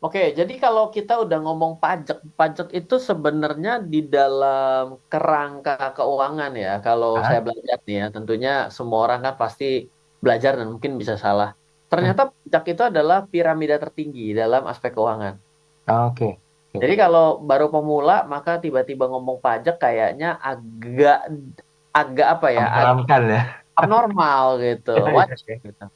[0.00, 6.80] Oke, jadi kalau kita udah ngomong pajak, pajak itu sebenarnya di dalam kerangka keuangan ya.
[6.80, 7.28] Kalau Hah?
[7.28, 9.92] saya belajar nih ya, tentunya semua orang kan pasti
[10.24, 11.52] belajar dan mungkin bisa salah.
[11.52, 11.88] Hmm.
[11.92, 15.36] Ternyata pajak itu adalah piramida tertinggi dalam aspek keuangan.
[16.08, 16.40] Oke.
[16.72, 17.02] Jadi Oke.
[17.02, 21.28] kalau baru pemula, maka tiba-tiba ngomong pajak kayaknya agak
[21.92, 23.42] agak apa ya, agak ya.
[23.76, 25.54] abnormal gitu, Iya, iya, wajar oke.
[25.60, 25.86] gitu.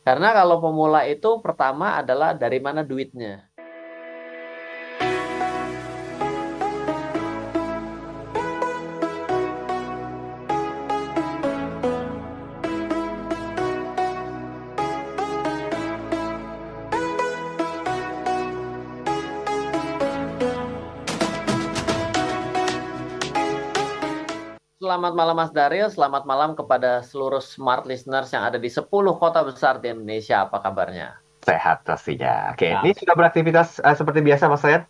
[0.00, 3.49] Karena kalau pemula itu pertama adalah dari mana duitnya.
[25.00, 28.84] Selamat malam Mas Daryl, selamat malam kepada seluruh smart listeners yang ada di 10
[29.16, 30.44] kota besar di Indonesia.
[30.44, 31.16] Apa kabarnya?
[31.40, 32.52] Sehat pastinya.
[32.52, 32.84] Oke, Nah.
[32.84, 34.84] ini sudah beraktivitas eh, seperti biasa Mas Ryan?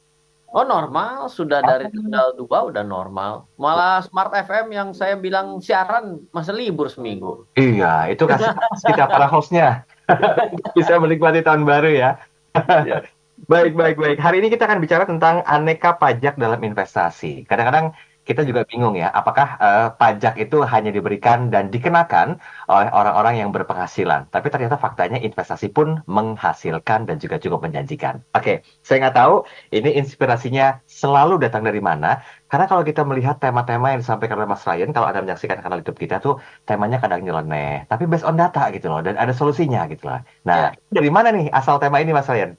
[0.51, 3.46] Oh normal, sudah dari tanggal 2 udah normal.
[3.54, 7.46] Malah Smart FM yang saya bilang siaran masa libur seminggu.
[7.54, 8.51] Iya, itu kasih
[8.90, 9.87] kita para hostnya.
[10.74, 12.18] Bisa menikmati tahun baru ya.
[12.59, 13.07] Iya.
[13.48, 14.18] Baik, baik, baik.
[14.20, 17.48] Hari ini kita akan bicara tentang aneka pajak dalam investasi.
[17.48, 17.96] Kadang-kadang
[18.30, 22.38] kita juga bingung ya, apakah eh, pajak itu hanya diberikan dan dikenakan
[22.70, 24.30] oleh orang-orang yang berpenghasilan.
[24.30, 28.23] Tapi ternyata faktanya investasi pun menghasilkan dan juga cukup menjanjikan.
[28.38, 29.34] Oke, saya nggak tahu
[29.74, 32.23] ini inspirasinya selalu datang dari mana.
[32.46, 35.98] Karena kalau kita melihat tema-tema yang disampaikan oleh Mas Ryan, kalau Anda menyaksikan kanal YouTube
[36.02, 40.06] kita tuh temanya kadang nyeleneh, tapi based on data gitu loh, dan ada solusinya gitu
[40.06, 40.23] loh.
[40.46, 42.54] Nah, dari mana nih asal tema ini Mas Ryan?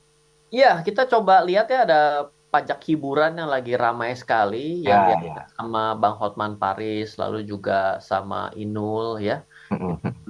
[0.52, 2.02] Iya, kita coba lihat ya ada
[2.52, 8.52] pajak hiburan yang lagi ramai sekali yang Ya, sama Bang Hotman Paris, lalu juga sama
[8.60, 9.48] Inul ya,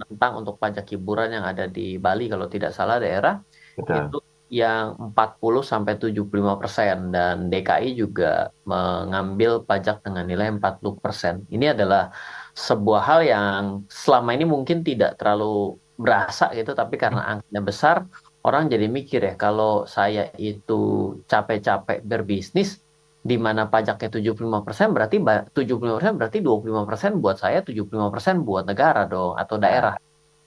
[0.05, 3.41] tentang untuk pajak hiburan yang ada di Bali kalau tidak salah daerah.
[3.73, 3.97] Betul.
[4.05, 4.19] itu
[4.51, 11.47] yang 40 sampai 75 persen dan DKI juga mengambil pajak dengan nilai 40 persen.
[11.47, 12.11] Ini adalah
[12.51, 17.97] sebuah hal yang selama ini mungkin tidak terlalu berasa gitu, tapi karena angkanya besar,
[18.41, 22.81] orang jadi mikir ya kalau saya itu capek-capek berbisnis
[23.21, 28.41] di mana pajaknya 75 persen berarti 75 persen berarti 25 persen buat saya 75 persen
[28.41, 29.93] buat negara dong atau daerah.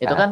[0.02, 0.18] Itu Ah.
[0.18, 0.30] kan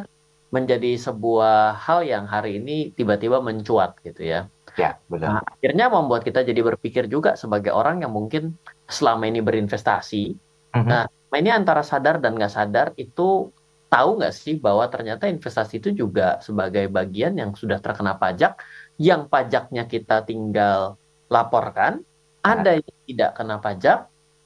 [0.53, 4.51] menjadi sebuah hal yang hari ini tiba-tiba mencuat gitu ya.
[4.75, 5.41] Ya, benar.
[5.41, 8.57] Nah, akhirnya membuat kita jadi berpikir juga sebagai orang yang mungkin
[8.91, 10.35] selama ini berinvestasi.
[10.77, 10.89] Mhm.
[10.89, 11.05] Nah,
[11.37, 13.53] ini antara sadar dan nggak sadar itu
[13.93, 18.57] tahu nggak sih bahwa ternyata investasi itu juga sebagai bagian yang sudah terkena pajak,
[18.97, 20.97] yang pajaknya kita tinggal
[21.29, 22.01] laporkan,
[22.41, 23.99] ada yang tidak kena pajak,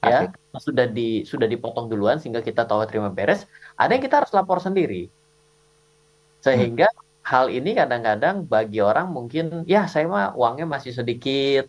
[0.02, 0.18] ya
[0.58, 3.46] sudah di sudah dipotong duluan sehingga kita tahu terima beres,
[3.78, 5.06] ada yang kita harus lapor sendiri.
[6.44, 6.86] Sehingga
[7.26, 11.66] hal ini kadang-kadang bagi orang mungkin ya saya mah uangnya masih sedikit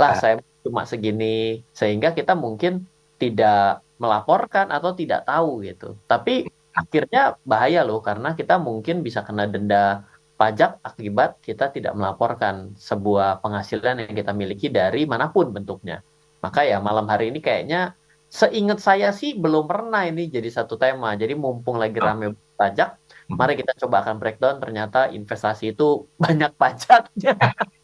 [0.00, 0.18] lah Ah.
[0.20, 0.34] saya
[0.64, 2.84] cuma segini sehingga kita mungkin
[3.20, 5.96] tidak melaporkan atau tidak tahu gitu.
[6.10, 6.46] Tapi
[6.78, 10.06] akhirnya bahaya loh karena kita mungkin bisa kena denda
[10.38, 15.98] pajak akibat kita tidak melaporkan sebuah penghasilan yang kita miliki dari mana pun bentuknya.
[16.38, 17.98] Maka ya malam hari ini kayaknya
[18.30, 21.18] seingat saya sih belum pernah ini jadi satu tema.
[21.18, 23.02] Jadi mumpung lagi rame pajak,
[23.34, 27.34] mari kita coba akan breakdown ternyata investasi itu banyak pajaknya.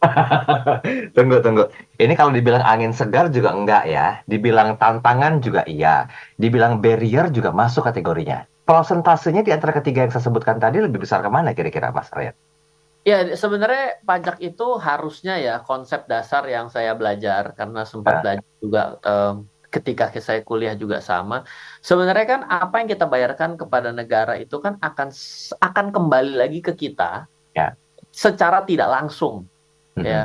[1.15, 1.65] Tunggu, tunggu.
[1.97, 4.21] Ini kalau dibilang angin segar juga enggak ya.
[4.29, 6.05] Dibilang tantangan juga iya.
[6.37, 8.45] Dibilang barrier juga masuk kategorinya.
[8.65, 12.33] Prosentasenya di antara ketiga yang saya sebutkan tadi lebih besar ke mana kira-kira Mas Ryan?
[13.05, 18.21] Ya, sebenarnya pajak itu harusnya ya konsep dasar yang saya belajar karena sempat Ah.
[18.25, 21.45] belajar juga em, ketika saya kuliah juga sama.
[21.85, 25.13] Sebenarnya kan apa yang kita bayarkan kepada negara itu kan akan
[25.61, 27.77] akan kembali lagi ke kita Ya.
[28.09, 29.45] secara tidak langsung
[29.93, 30.01] Mhm.
[30.01, 30.21] ya.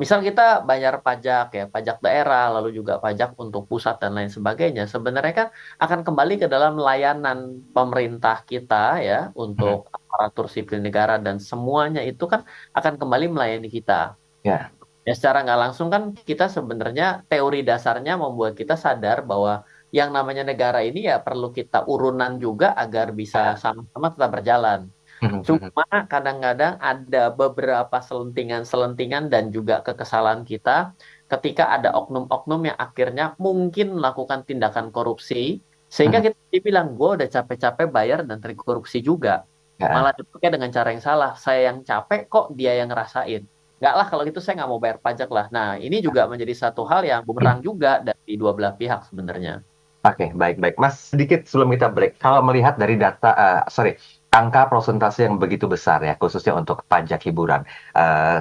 [0.00, 4.88] Misal kita bayar pajak ya, pajak daerah, lalu juga pajak untuk pusat dan lain sebagainya.
[4.88, 11.36] Sebenarnya kan akan kembali ke dalam layanan pemerintah kita ya untuk aparatur sipil negara dan
[11.36, 14.16] semuanya itu kan akan kembali melayani kita.
[14.40, 14.72] Ya.
[15.04, 20.48] Ya secara nggak langsung kan kita sebenarnya teori dasarnya membuat kita sadar bahwa yang namanya
[20.48, 24.88] negara ini ya perlu kita urunan juga agar bisa sama-sama tetap berjalan.
[25.20, 25.44] Mhm.
[25.44, 30.96] Cuma kadang-kadang ada beberapa selentingan-selentingan dan juga kekesalan kita
[31.28, 35.60] ketika ada oknum-oknum yang akhirnya mungkin melakukan tindakan korupsi
[35.92, 39.44] sehingga kita dibilang gue udah capek-capek bayar dan terkorupsi juga.
[39.80, 39.96] Ya.
[39.96, 43.48] malah dipakai dengan cara yang salah saya yang capek kok dia yang ngerasain?
[43.80, 45.48] Nggak lah kalau gitu saya nggak mau bayar pajak lah.
[45.48, 49.64] Nah ini juga menjadi satu hal yang bumerang juga dari dua belah pihak sebenarnya.
[50.00, 50.80] Oke, baik-baik.
[50.80, 54.00] Mas, sedikit sebelum kita break, kalau melihat dari data, eh, sorry,
[54.30, 58.38] angka prosentase yang begitu besar ya, khususnya untuk pajak hiburan, eh,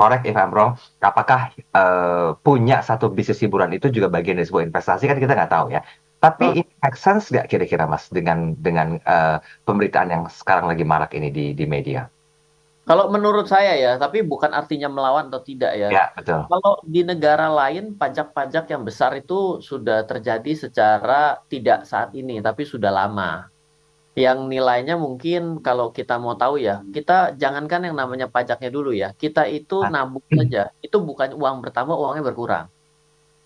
[0.00, 4.64] correct if I'm wrong, apakah uh, punya satu bisnis hiburan itu juga bagian dari sebuah
[4.72, 5.84] investasi kan kita nggak tahu ya.
[6.20, 6.56] Tapi oh.
[6.56, 11.28] ini make sense nggak kira-kira mas dengan dengan uh, pemberitaan yang sekarang lagi marak ini
[11.28, 12.08] di di media?
[12.88, 15.92] Kalau menurut saya ya, tapi bukan artinya melawan atau tidak ya.
[15.92, 16.48] Ya, betul.
[16.48, 22.64] Kalau di negara lain pajak-pajak yang besar itu sudah terjadi secara tidak saat ini, tapi
[22.64, 23.46] sudah lama.
[24.18, 29.14] Yang nilainya mungkin kalau kita mau tahu ya, kita jangankan yang namanya pajaknya dulu ya.
[29.14, 29.90] Kita itu ah.
[29.90, 32.66] nabung saja, itu bukan uang bertambah, uangnya berkurang.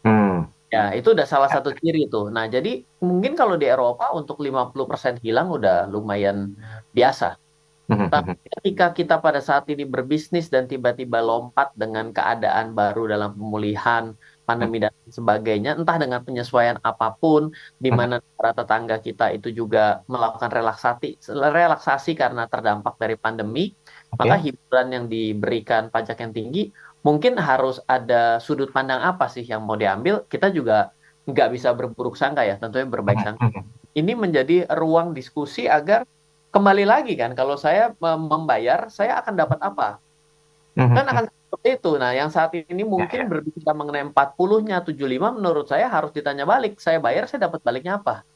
[0.04, 0.48] Hmm.
[0.72, 2.32] Ya, itu udah salah satu ciri itu.
[2.32, 6.56] Nah, jadi mungkin kalau di Eropa untuk 50% hilang udah lumayan
[6.90, 7.38] biasa.
[7.84, 8.40] Mhm, Tapi mhm.
[8.58, 14.78] ketika kita pada saat ini berbisnis dan tiba-tiba lompat dengan keadaan baru dalam pemulihan pandemi
[14.78, 17.50] dan sebagainya, entah dengan penyesuaian apa pun,
[17.80, 17.96] di mhm.
[17.96, 23.72] mana para tetangga kita itu juga melakukan relaksasi, relaksasi karena terdampak dari pandemi,
[24.12, 24.20] okay.
[24.20, 26.70] maka hiburan yang diberikan pajak yang tinggi,
[27.00, 30.92] mungkin harus ada sudut pandang apa sih yang mau diambil, kita juga
[31.24, 33.64] nggak bisa berburuk sangka ya, tentunya berbaik sangka.
[33.96, 36.04] Ini menjadi ruang diskusi agar
[36.54, 40.03] kembali lagi kan kalau saya membayar saya akan dapat apa.
[40.74, 41.92] Kan akan seperti itu.
[41.96, 43.30] Nah yang saat ini mungkin ya, ya.
[43.30, 48.26] berbicara mengenai 40-nya 75 menurut saya harus ditanya balik saya bayar saya dapat baliknya apa?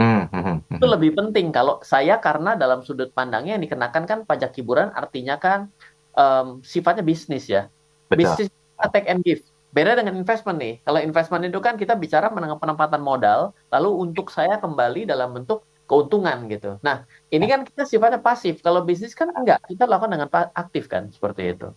[0.00, 4.56] Mhm, mhm, itu lebih penting kalau saya karena dalam sudut pandangnya yang dikenakan kan pajak
[4.56, 5.68] hiburan artinya kan
[6.14, 7.68] um, sifatnya bisnis ya.
[8.08, 8.24] Betul.
[8.24, 8.48] bisnis
[8.94, 9.44] take and give.
[9.70, 10.82] Beda dengan investment nih.
[10.82, 15.62] Kalau investment itu kan kita bicara mengenai penempatan modal lalu untuk saya kembali dalam bentuk
[15.90, 16.78] keuntungan gitu.
[16.86, 17.02] Nah,
[17.34, 18.62] ini kan kita sifatnya pasif.
[18.62, 21.74] Kalau bisnis kan enggak, kita lakukan dengan aktif kan, seperti itu.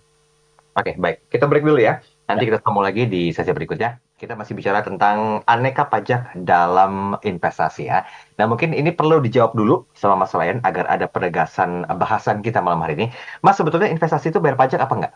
[0.77, 1.33] Oke, baik.
[1.33, 1.97] Kita break dulu ya.
[2.29, 2.53] Nanti ya.
[2.53, 3.97] kita ketemu lagi di sesi berikutnya.
[4.17, 8.05] Kita masih bicara tentang aneka pajak dalam investasi ya.
[8.37, 12.81] Nah, mungkin ini perlu dijawab dulu sama Mas Ryan agar ada penegasan bahasan kita malam
[12.85, 13.07] hari ini.
[13.41, 15.13] Mas, sebetulnya investasi itu bayar pajak apa enggak?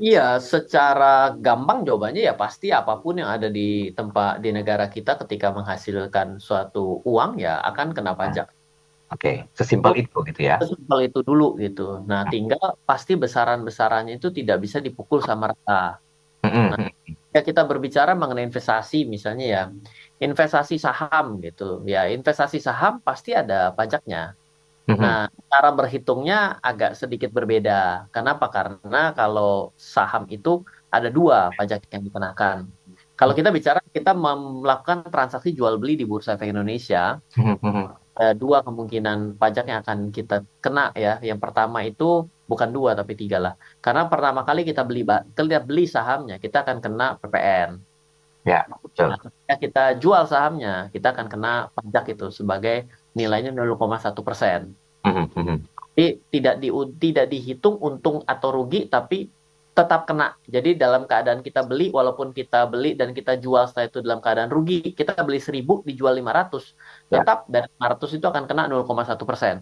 [0.00, 5.20] Iya, secara gampang jawabannya ya pasti apa pun yang ada di tempat di negara kita
[5.20, 8.48] ketika menghasilkan suatu uang ya akan kena pajak.
[9.12, 10.56] Oke, sesimpel itu gitu ya.
[10.56, 12.00] Sesimpel itu dulu gitu.
[12.08, 16.00] Nah, tinggal pasti besaran-besarannya itu tidak bisa dipukul sama rata.
[16.48, 16.88] Nah,
[17.36, 19.62] ya kita berbicara mengenai investasi misalnya ya,
[20.16, 21.84] investasi saham gitu.
[21.84, 24.32] Ya, investasi saham pasti ada pajaknya.
[24.96, 28.08] Nah, cara berhitungnya agak sedikit berbeda.
[28.10, 28.48] Kenapa?
[28.48, 32.66] Karena kalau saham itu ada dua pajak yang dikenakan.
[33.14, 38.16] Kalau kita bicara kita melakukan transaksi jual beli di Bursa Efek Indonesia, mhm.
[38.16, 41.20] ada dua kemungkinan pajak yang akan kita kena ya.
[41.20, 43.54] Yang pertama itu bukan dua tapi tiga lah.
[43.84, 45.04] Karena pertama kali kita beli
[45.36, 47.90] kita beli sahamnya, kita akan kena PPN.
[48.48, 49.12] Ya, betul.
[49.12, 54.72] Nah, ketika kita jual sahamnya, kita akan kena pajak itu sebagai nilainya 0,1 persen.
[55.00, 55.58] Mm -hmm.
[55.96, 56.68] Jadi tidak di
[57.00, 59.28] tidak dihitung untung atau rugi, tapi
[59.80, 60.36] tetap kena.
[60.44, 64.50] Jadi dalam keadaan kita beli, walaupun kita beli dan kita jual setelah itu dalam keadaan
[64.52, 66.74] rugi, kita beli 1000 dijual 500,
[67.08, 67.22] ya.
[67.22, 69.56] tetap dari 500 itu akan kena 0,1 persen.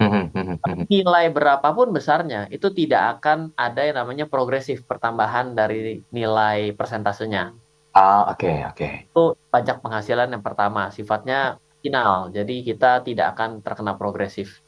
[0.00, 0.88] Mm-hmm.
[0.88, 7.52] Nilai berapapun besarnya, itu tidak akan ada yang namanya progresif pertambahan dari nilai persentasenya.
[7.92, 8.76] Ah, oke, okay, oke.
[8.80, 8.92] Okay.
[9.12, 12.32] Itu pajak penghasilan yang pertama, sifatnya final.
[12.32, 14.64] Jadi kita tidak akan terkena progresif.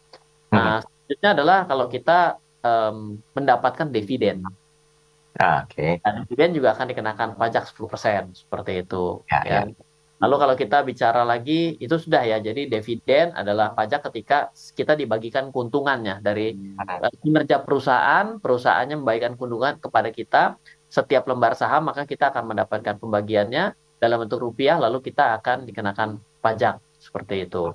[0.52, 0.84] Nah, hmm.
[0.84, 2.18] selanjutnya adalah kalau kita
[2.60, 4.44] um, mendapatkan dividen.
[5.40, 5.98] Ah, Oke.
[5.98, 6.24] Okay.
[6.28, 9.24] Dividen juga akan dikenakan pajak 10% seperti itu.
[9.32, 9.60] Ya, ya.
[9.64, 9.72] ya.
[10.22, 12.38] Lalu kalau kita bicara lagi itu sudah ya.
[12.38, 19.82] Jadi dividen adalah pajak ketika kita dibagikan keuntungannya dari uh, kinerja perusahaan, perusahaannya membagikan keuntungan
[19.82, 20.54] kepada kita
[20.86, 26.20] setiap lembar saham maka kita akan mendapatkan pembagiannya dalam bentuk rupiah lalu kita akan dikenakan
[26.38, 27.74] pajak seperti itu.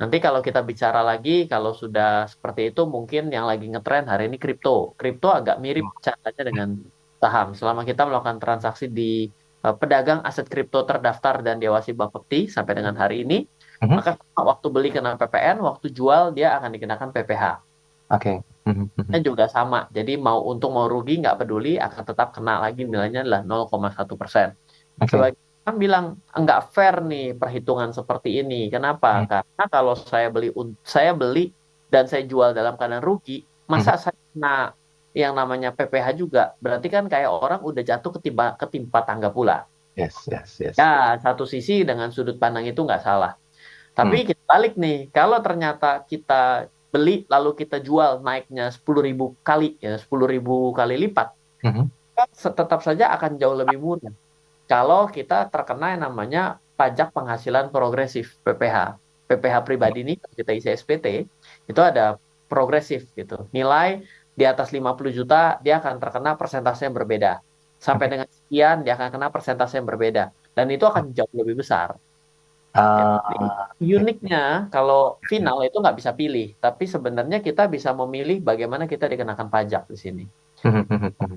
[0.00, 4.40] Nanti kalau kita bicara lagi, kalau sudah seperti itu mungkin yang lagi ngetren hari ini
[4.40, 4.96] kripto.
[4.96, 6.68] Kripto agak mirip caranya dengan
[7.20, 7.52] saham.
[7.52, 9.28] Selama kita melakukan transaksi di
[9.60, 14.00] uh, pedagang aset kripto terdaftar dan diawasi Bapepti sampai dengan hari ini, uh-huh.
[14.00, 17.44] maka waktu beli kena PPN, waktu jual dia akan dikenakan PPH.
[18.16, 18.24] Oke.
[18.24, 18.36] Okay.
[18.72, 18.88] Uh-huh.
[19.04, 19.84] Dan juga sama.
[19.92, 24.56] Jadi mau untung mau rugi nggak peduli akan tetap kena lagi nilainya adalah 0,1 persen.
[24.96, 28.72] Okay kan bilang enggak fair nih perhitungan seperti ini.
[28.72, 29.22] Kenapa?
[29.22, 29.28] Hmm.
[29.28, 30.50] Karena kalau saya beli
[30.82, 31.52] saya beli
[31.92, 34.02] dan saya jual dalam keadaan rugi, masa hmm.
[34.02, 34.56] saya kena
[35.12, 36.54] yang namanya PPH juga.
[36.62, 39.68] Berarti kan kayak orang udah jatuh ketimpa ketimpa tangga pula.
[39.98, 40.74] Yes, yes, yes.
[40.78, 43.36] Ya, satu sisi dengan sudut pandang itu nggak salah.
[43.92, 44.26] Tapi hmm.
[44.32, 50.10] kita balik nih, kalau ternyata kita beli lalu kita jual naiknya 10.000 kali ya 10.000
[50.74, 51.28] kali lipat,
[51.62, 51.86] -hmm.
[52.34, 54.10] tetap saja akan jauh lebih murah
[54.70, 58.94] kalau kita terkena yang namanya pajak penghasilan progresif PPH.
[59.26, 61.26] PPH pribadi ini kita isi SPT
[61.66, 63.50] itu ada progresif gitu.
[63.50, 67.42] Nilai di atas 50 juta dia akan terkena persentase yang berbeda.
[67.82, 71.98] Sampai dengan sekian dia akan kena persentase yang berbeda dan itu akan jauh lebih besar.
[72.70, 73.18] Uh,
[73.82, 79.50] uniknya kalau final itu nggak bisa pilih, tapi sebenarnya kita bisa memilih bagaimana kita dikenakan
[79.50, 80.24] pajak di sini.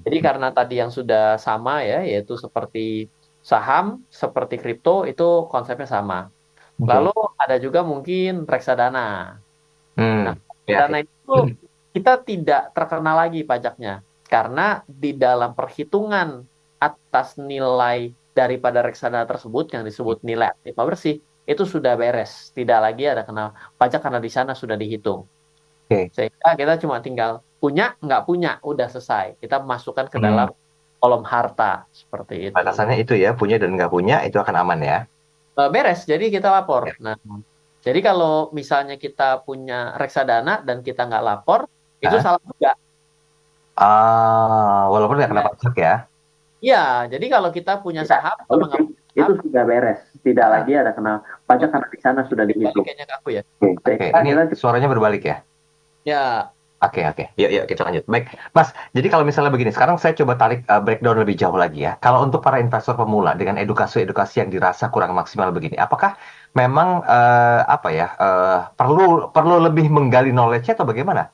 [0.06, 3.10] Jadi karena tadi yang sudah sama ya, yaitu seperti
[3.44, 6.32] saham, seperti kripto itu konsepnya sama.
[6.80, 9.38] Lalu ada juga mungkin reksadana.
[9.94, 10.36] Hmm, nah,
[10.66, 10.88] ya.
[10.88, 11.54] dana itu
[11.94, 16.42] kita tidak terkena lagi pajaknya karena di dalam perhitungan
[16.82, 23.04] atas nilai daripada reksadana tersebut yang disebut nilai aktiva bersih itu sudah beres, tidak lagi
[23.06, 25.28] ada kena pajak karena di sana sudah dihitung.
[25.86, 26.08] Okay.
[26.16, 29.38] Sehingga kita cuma tinggal punya nggak punya udah selesai.
[29.38, 30.24] Kita masukkan ke hmm.
[31.04, 32.56] Kolom harta seperti itu.
[32.56, 35.00] Batasannya itu ya punya dan nggak punya itu akan aman ya.
[35.60, 36.88] Eh, beres, jadi kita lapor.
[36.88, 36.96] Ya.
[37.04, 37.20] Nah,
[37.84, 42.06] jadi kalau misalnya kita punya reksadana dan kita nggak lapor, Hah?
[42.08, 42.80] itu salah juga.
[43.76, 45.96] Ah, walaupun nggak kena pajak ya.
[46.64, 50.96] Iya, jadi kalau kita punya ya, saham, kalau nggak itu sudah beres, tidak lagi ada
[50.96, 52.88] kena pajak karena di sana sudah dihitung.
[52.88, 53.42] Kayaknya ke aku ya.
[53.60, 54.16] Oke, okay.
[54.24, 55.38] ini suaranya berbalik ya?
[56.08, 56.56] Ya.
[56.84, 57.24] Oke, okay, oke.
[57.32, 57.40] Okay.
[57.40, 58.04] Yuk, yuk kita lanjut.
[58.12, 58.76] Baik, Mas.
[58.92, 61.96] Jadi kalau misalnya begini, sekarang saya coba tarik uh, breakdown lebih jauh lagi ya.
[62.04, 66.20] Kalau untuk para investor pemula dengan edukasi-edukasi yang dirasa kurang maksimal begini, apakah
[66.52, 71.32] memang uh, apa ya uh, perlu perlu lebih menggali knowledge atau bagaimana?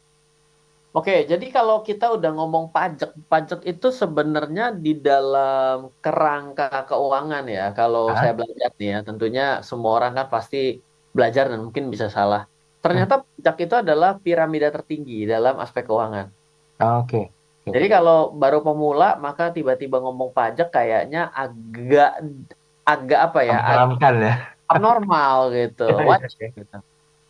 [0.94, 7.74] Oke, jadi kalau kita udah ngomong pajak, pajak itu sebenarnya di dalam kerangka keuangan ya.
[7.74, 8.22] Kalau Hah?
[8.22, 10.78] saya belajar nih ya, tentunya semua orang kan pasti
[11.14, 12.46] belajar dan mungkin bisa salah.
[12.80, 16.32] Ternyata pajak itu adalah piramida tertinggi dalam aspek keuangan.
[16.80, 17.12] Ah, oke.
[17.12, 17.26] Okay.
[17.70, 22.24] Jadi kalau baru pemula, maka tiba-tiba ngomong pajak kayaknya agak
[22.88, 23.58] agak apa ya?
[23.60, 24.36] Agak ya.
[24.66, 25.86] Abnormal gitu.
[26.10, 26.78] Wajib gitu.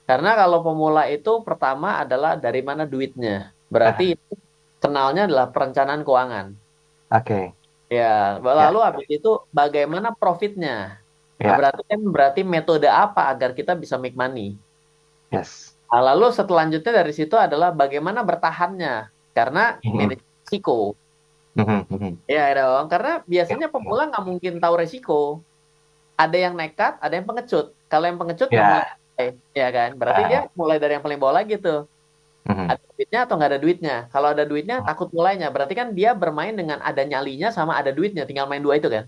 [0.05, 3.53] Karena kalau pemula itu pertama adalah dari mana duitnya.
[3.69, 4.15] Berarti ah.
[4.17, 4.33] itu
[4.81, 6.45] kenalnya adalah perencanaan keuangan.
[7.09, 7.25] Oke.
[7.25, 7.45] Okay.
[7.89, 8.85] Ya, lalu ya.
[8.85, 11.01] habis itu bagaimana profitnya.
[11.41, 11.53] Ya.
[11.53, 14.53] Nah, berarti kan berarti metode apa agar kita bisa make money.
[15.29, 15.73] Yes.
[15.89, 19.09] Nah, lalu selanjutnya dari situ adalah bagaimana bertahannya.
[19.33, 20.09] Karena mm -hmm.
[20.45, 20.93] risiko.
[21.57, 22.11] Mm -hmm.
[22.29, 25.21] Ya dong, karena biasanya pemula nggak mungkin tahu resiko.
[26.19, 27.71] Ada yang nekat, ada yang pengecut.
[27.87, 28.99] Kalau yang pengecut yeah
[29.51, 30.51] ya kan berarti dia ah.
[30.55, 31.83] mulai dari yang paling bawah lagi tuh
[32.47, 32.67] mm-hmm.
[32.71, 34.85] ada duitnya atau nggak ada duitnya kalau ada duitnya mm.
[34.87, 38.79] takut mulainya berarti kan dia bermain dengan ada nyalinya sama ada duitnya tinggal main dua
[38.79, 39.05] itu kan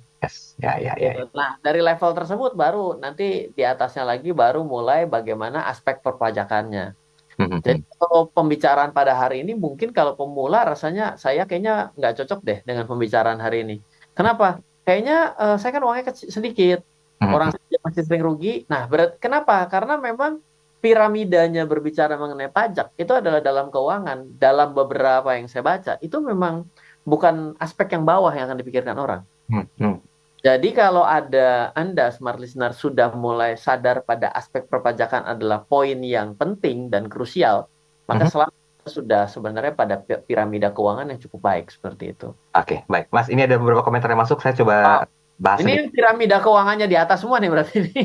[0.61, 1.33] ya ya ya gitu.
[1.33, 6.93] nah dari level tersebut baru nanti di atasnya lagi baru mulai bagaimana aspek perpajakannya
[7.41, 7.59] mm-hmm.
[7.65, 12.59] jadi kalau pembicaraan pada hari ini mungkin kalau pemula rasanya saya kayaknya nggak cocok deh
[12.61, 13.75] dengan pembicaraan hari ini
[14.13, 16.79] kenapa kayaknya uh, saya kan uangnya kecil, sedikit
[17.21, 17.33] hmm.
[17.33, 17.49] orang
[17.81, 18.63] masih sering rugi.
[18.69, 19.65] Nah, berat kenapa?
[19.67, 20.39] Karena memang
[20.81, 24.37] piramidanya berbicara mengenai pajak itu adalah dalam keuangan.
[24.37, 26.65] Dalam beberapa yang saya baca itu memang
[27.05, 29.21] bukan aspek yang bawah yang akan dipikirkan orang.
[29.49, 29.99] Hmm.
[30.41, 36.33] Jadi kalau ada Anda smart listener sudah mulai sadar pada aspek perpajakan adalah poin yang
[36.33, 37.69] penting dan krusial,
[38.09, 38.33] maka hmm.
[38.33, 38.53] selama
[38.89, 42.33] sudah sebenarnya pada piramida keuangan yang cukup baik seperti itu.
[42.57, 43.13] Oke, baik.
[43.13, 44.41] Mas, ini ada beberapa komentar yang masuk.
[44.41, 48.01] Saya coba oh bahas ini piramida keuangannya di atas semua nih berarti ini.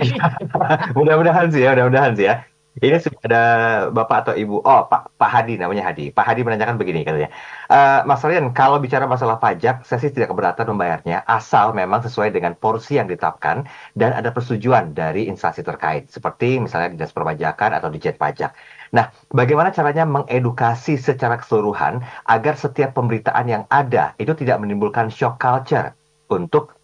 [0.97, 2.49] mudah-mudahan sih ya, mudah-mudahan sih ya.
[2.77, 3.43] Ini ada
[3.89, 6.13] Bapak atau Ibu, oh Pak Pak Hadi namanya Hadi.
[6.13, 7.33] Pak Hadi menanyakan begini katanya,
[7.73, 12.37] e, Mas Rian, kalau bicara masalah pajak, saya sih tidak keberatan membayarnya, asal memang sesuai
[12.37, 13.65] dengan porsi yang ditetapkan
[13.97, 18.53] dan ada persetujuan dari instansi terkait, seperti misalnya dinas perpajakan atau dijen pajak.
[18.93, 25.41] Nah, bagaimana caranya mengedukasi secara keseluruhan agar setiap pemberitaan yang ada itu tidak menimbulkan shock
[25.41, 25.97] culture
[26.29, 26.77] untuk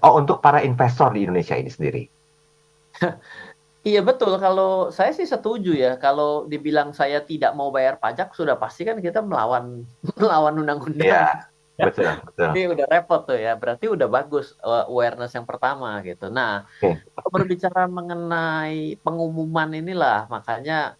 [0.00, 2.02] Oh, untuk para investor di Indonesia ini sendiri.
[3.86, 5.96] Iya betul, kalau saya sih setuju ya.
[5.96, 9.86] Kalau dibilang saya tidak mau bayar pajak, sudah pasti kan kita melawan
[10.20, 11.06] melawan undang-undang.
[11.06, 11.46] Iya,
[11.78, 12.48] betul, betul.
[12.52, 13.54] Ini udah repot tuh ya.
[13.54, 16.26] Berarti udah bagus uh, awareness yang pertama gitu.
[16.26, 16.66] Nah,
[17.14, 20.98] kalau berbicara mengenai pengumuman inilah, makanya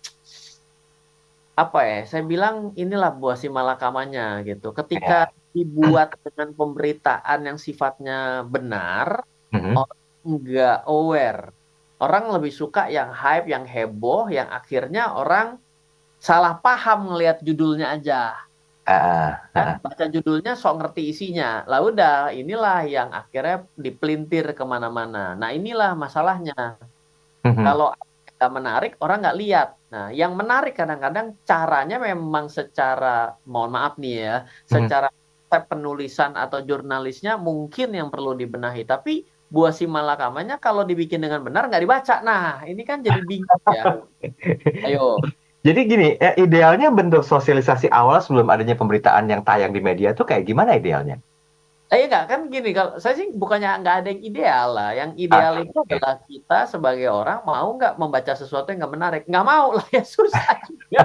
[1.59, 1.99] apa ya?
[2.07, 4.71] Saya bilang inilah buah si malakamanya gitu.
[4.71, 9.75] Ketika yeah dibuat dengan pemberitaan yang sifatnya benar, mm-hmm.
[9.75, 11.43] orang nggak aware.
[11.99, 15.59] Orang lebih suka yang hype, yang heboh, yang akhirnya orang
[16.23, 18.39] salah paham ngelihat judulnya aja.
[18.87, 19.31] Uh, uh.
[19.53, 21.67] Kan baca judulnya sok ngerti isinya.
[21.67, 25.35] Lah udah, inilah yang akhirnya dipelintir ke mana-mana.
[25.35, 26.79] Nah inilah masalahnya.
[27.45, 27.65] Mm-hmm.
[27.67, 27.93] Kalau
[28.39, 29.69] nggak menarik, orang nggak lihat.
[29.91, 34.71] Nah, yang menarik kadang-kadang caranya memang secara, mohon maaf nih ya, mm-hmm.
[34.71, 35.09] secara
[35.49, 38.87] penulisan atau jurnalisnya mungkin yang perlu dibenahi.
[38.87, 42.15] Tapi buah si malakamanya kalau dibikin dengan benar nggak dibaca.
[42.21, 44.05] Nah, ini kan jadi bingung ya.
[44.87, 45.19] Ayo.
[45.67, 50.23] Jadi gini, ya, idealnya bentuk sosialisasi awal sebelum adanya pemberitaan yang tayang di media tuh
[50.29, 51.19] kayak gimana idealnya?
[51.89, 54.91] Eh enggak kan gini kalau saya sih bukannya nggak ada yang ideal lah.
[54.93, 55.89] Yang ideal Ah, itu oke.
[55.89, 59.23] adalah kita sebagai orang mau nggak membaca sesuatu yang nggak menarik.
[59.25, 61.03] Nggak mau lah ya susah juga.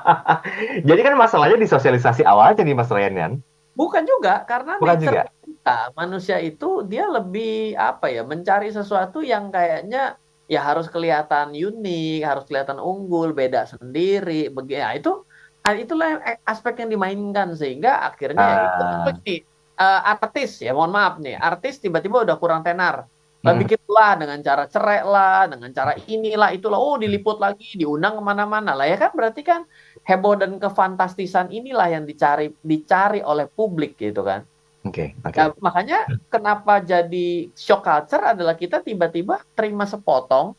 [0.88, 3.32] Jadi kan masalahnya di sosialisasi awal aja nih Mas Ryan kan?
[3.76, 5.22] Bukan juga karena Bukan nature juga.
[5.58, 10.16] Kita manusia itu dia lebih apa ya mencari sesuatu yang kayaknya
[10.48, 14.48] ya harus kelihatan unik, harus kelihatan unggul, beda sendiri.
[14.48, 15.28] Begini, ya, itu
[15.60, 19.34] ah, itulah aspek yang dimainkan sehingga akhirnya ya itu seperti
[19.76, 23.04] eh, artis ya mohon maaf nih artis tiba-tiba udah kurang tenar
[23.38, 23.62] Lah, Mm.
[23.62, 28.74] bikinlah dengan cara cerai lah dengan cara inilah itulah oh diliput lagi diundang ke mana-mana
[28.74, 29.62] lah ya kan berarti kan
[30.02, 34.42] heboh dan kefantastisan inilah yang dicari dicari oleh publik gitu kan
[34.88, 35.36] Oke, oke.
[35.36, 35.98] Nah, makanya
[36.32, 40.56] kenapa jadi shock culture adalah kita tiba-tiba terima sepotong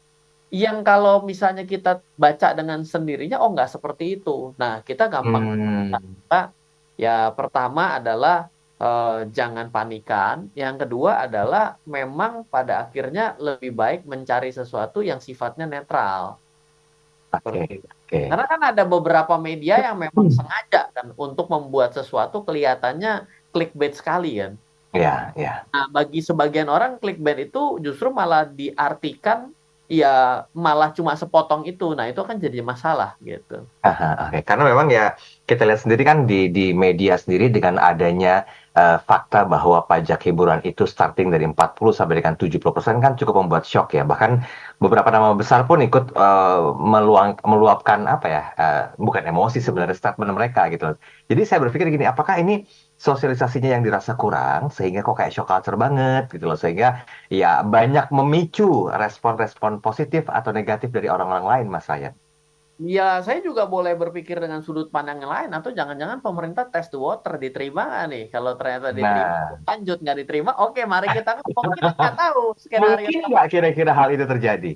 [0.49, 4.53] yang kalau misalnya kita baca dengan sendirinya oh nggak seperti itu.
[4.57, 6.49] Nah, kita gampang Hmm.
[6.99, 14.49] ya pertama adalah eh, jangan panikan, yang kedua adalah memang pada akhirnya lebih baik mencari
[14.55, 16.39] sesuatu yang sifatnya netral.
[17.29, 17.85] Oke, itu.
[17.85, 18.19] oke.
[18.25, 24.39] Karena kan ada beberapa media yang memang sengaja kan untuk membuat sesuatu kelihatannya clickbait sekali
[24.39, 24.53] kan.
[24.89, 25.69] Ya, ya.
[25.69, 29.53] Nah, bagi sebagian orang clickbait itu justru malah diartikan
[29.89, 31.93] ya malah cuma sepotong itu.
[31.97, 33.65] Nah, itu kan jadi masalah gitu.
[33.85, 34.45] Aha, oke.
[34.45, 35.17] Karena memang ya
[35.49, 38.45] kita lihat sendiri kan di di media sendiri dengan adanya
[38.77, 43.65] eh, fakta bahwa pajak hiburan itu starting dari 40 sampai dengan 70% kan cukup membuat
[43.65, 44.05] shock ya.
[44.05, 44.45] Bahkan
[44.81, 48.43] beberapa nama besar pun ikut eh, meluang meluapkan apa ya?
[48.57, 50.93] eh, bukan emosi sebenarnya statement mereka gitu.
[51.29, 52.65] Jadi saya berpikir gini, apakah ini
[52.99, 58.11] sosialisasinya yang dirasa kurang sehingga kok kayak shock culture banget gitu loh sehingga ya banyak
[58.11, 62.11] memicu respon-respon positif atau negatif dari orang-orang lain Mas Ryan.
[62.79, 66.99] Ya, saya juga boleh berpikir dengan sudut pandang yang lain atau jangan-jangan pemerintah test the
[66.99, 68.23] water diterima nggak nih?
[68.31, 73.03] Kalau ternyata diterima, Nah, lanjut nggak diterima, oke mari kita ngomong kita nggak tahu skenario
[73.03, 74.71] mungkin nggak kira-kira hal itu terjadi?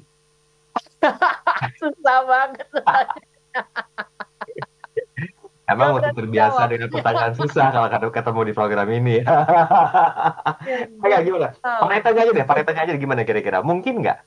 [1.79, 2.67] susah banget.
[5.63, 6.71] Emang berani terbiasa jawab.
[6.75, 9.15] dengan pertanyaan susah kalau ketemu ketemu di program ini.
[11.01, 11.49] Kayak gimana?
[11.63, 13.63] Paretanya aja deh, paretanya aja gimana kira-kira?
[13.63, 14.19] Mungkin nggak?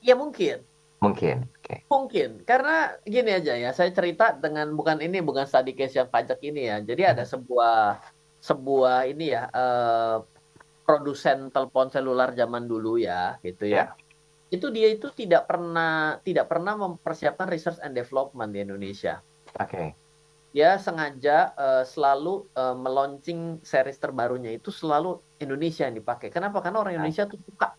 [0.00, 0.64] Ya mungkin.
[1.04, 1.44] Mungkin.
[1.60, 1.84] Oke.
[1.92, 6.40] Mungkin, karena gini aja ya, saya cerita dengan bukan ini, bukan study case yang pajak
[6.40, 6.80] ini ya.
[6.80, 8.00] Jadi ada sebuah
[8.40, 10.16] sebuah ini ya, eh,
[10.88, 13.92] produsen telepon selular zaman dulu ya, gitu ya.
[14.48, 19.20] Itu dia itu tidak pernah tidak pernah mempersiapkan research and development di Indonesia.
[19.56, 19.96] Oke.
[20.56, 26.32] Dia sengaja eh, selalu eh, meluncing series terbarunya itu selalu Indonesia yang dipakai.
[26.32, 26.64] Kenapa?
[26.64, 27.76] Karena orang Indonesia tuh suka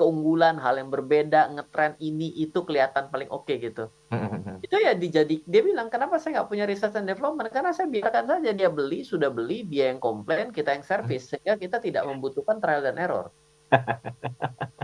[0.00, 3.92] keunggulan, hal yang berbeda, ngetren ini itu kelihatan paling oke gitu
[4.64, 8.24] itu ya dijadi dia bilang kenapa saya nggak punya research and development karena saya biarkan
[8.24, 12.56] saja dia beli sudah beli dia yang komplain kita yang service sehingga kita tidak membutuhkan
[12.64, 13.28] trial dan error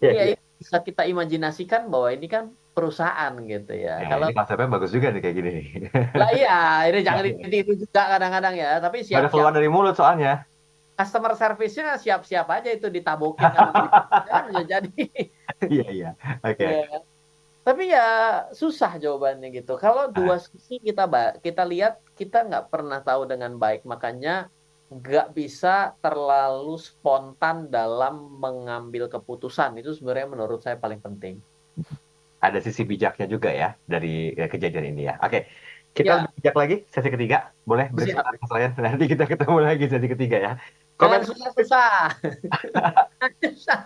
[0.00, 0.34] Ya, ya ya.
[0.36, 4.90] itu bisa kita imajinasikan bahwa ini kan perusahaan gitu ya Ya, kalau ini konsepnya bagus
[4.90, 5.52] juga nih kayak gini
[6.12, 6.58] lah iya
[6.90, 7.58] ini jangan Ya, ya.
[7.62, 10.42] itu juga kadang-kadang ya tapi Ada keluar dari mulut soalnya.
[10.94, 13.70] customer service-nya siap-siap aja itu ditabokin kan
[14.50, 14.90] Ya, jadi
[15.74, 16.10] Iya, iya.
[16.42, 16.66] Oke.
[16.66, 16.98] Ya.
[17.64, 18.08] Tapi ya
[18.52, 19.74] susah jawabannya gitu.
[19.74, 21.08] Kalau dua sisi kita
[21.40, 24.52] kita lihat kita nggak pernah tahu dengan baik, makanya
[24.92, 29.80] nggak bisa terlalu spontan dalam mengambil keputusan.
[29.80, 31.40] Itu sebenarnya menurut saya paling penting.
[32.44, 35.16] Ada sisi bijaknya juga ya dari ya, kejadian ini ya.
[35.24, 35.48] Oke.
[35.94, 36.26] Kita Ya.
[36.26, 37.54] bijak lagi sesi ketiga.
[37.62, 38.74] Boleh Ryan.
[38.84, 40.52] Nanti kita ketemu lagi sesi ketiga ya.
[40.98, 42.18] Komen susah-susah.
[43.40, 43.80] Susah.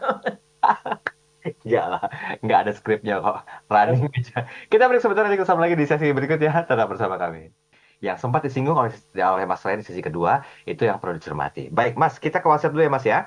[1.49, 2.03] Enggak lah,
[2.44, 3.44] enggak ada skripnya kok.
[3.68, 4.44] Running aja.
[4.68, 6.64] Kita break sebentar nanti kita sambung lagi di sesi berikutnya.
[6.64, 7.53] Tetap bersama kami.
[8.01, 11.66] Yang sempat disinggung oleh, oleh Mas Ryan di sesi kedua, itu yang perlu dicermati.
[11.68, 13.18] Baik, Mas, kita ke WhatsApp dulu ya, Mas ya.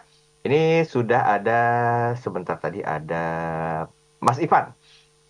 [0.42, 1.60] Ini sudah ada,
[2.18, 3.24] sebentar tadi ada
[4.22, 4.72] Mas Ivan.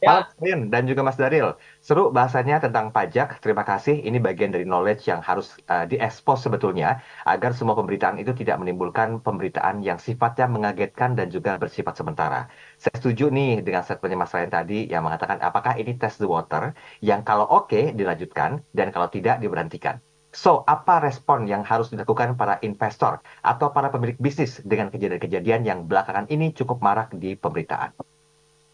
[0.01, 0.25] Ya.
[0.25, 1.53] Mas Ryan dan juga Mas Daril.
[1.77, 3.37] Seru bahasanya tentang pajak.
[3.37, 4.01] Terima kasih.
[4.01, 9.21] Ini bagian dari knowledge yang harus uh, diekspos sebetulnya agar semua pemberitaan itu tidak menimbulkan
[9.21, 12.49] pemberitaan yang sifatnya mengagetkan dan juga bersifat sementara.
[12.81, 16.73] Saya setuju nih dengan statementnya Mas Ryan tadi yang mengatakan apakah ini test the water
[17.05, 20.01] yang kalau oke dilanjutkan dan kalau tidak diberhentikan.
[20.33, 25.79] So, apa respon yang harus dilakukan para investor atau para pemilik bisnis dengan kejadian-kejadian yang
[25.85, 28.10] belakangan ini cukup marak di pemberitaan?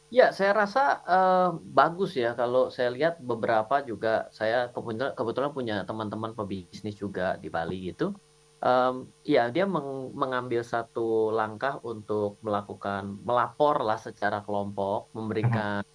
[0.08, 5.76] Ya, saya rasa eh, bagus ya kalau saya lihat beberapa juga saya kebetulan, kebetulan punya
[5.84, 8.15] teman-teman pebisnis juga di Bali gitu.
[8.58, 15.86] Em, ya, dia meng- mengambil satu langkah untuk melakukan melapor lah secara kelompok, memberikan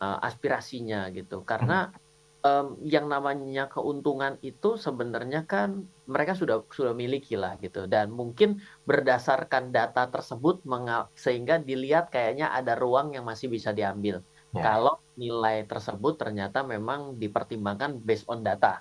[0.00, 1.44] uh, aspirasinya gitu.
[1.44, 1.92] Karena
[2.42, 8.62] um, yang namanya keuntungan itu sebenarnya kan mereka sudah sudah miliki lah gitu dan mungkin
[8.86, 10.62] berdasarkan data tersebut
[11.18, 14.22] sehingga dilihat kayaknya ada ruang yang masih bisa diambil.
[14.56, 14.64] Yeah.
[14.64, 18.80] Kalau nilai tersebut ternyata memang dipertimbangkan based on data.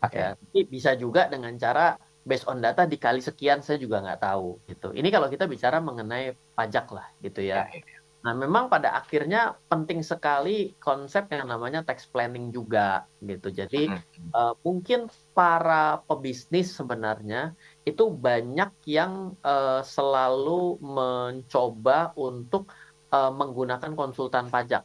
[0.00, 0.16] Okay.
[0.16, 4.60] Ya, tapi bisa juga dengan cara based on data dikali sekian saya juga nggak tahu
[4.70, 4.88] gitu.
[4.94, 7.66] Ini kalau kita bicara mengenai pajak lah gitu ya.
[7.68, 7.99] ya, ya.
[8.20, 13.48] Nah memang pada akhirnya penting sekali konsep yang namanya tax planning juga gitu.
[13.48, 13.88] Jadi
[14.36, 17.56] uh, mungkin para pebisnis sebenarnya
[17.88, 22.68] itu banyak yang uh, selalu mencoba untuk
[23.08, 24.84] uh, menggunakan konsultan pajak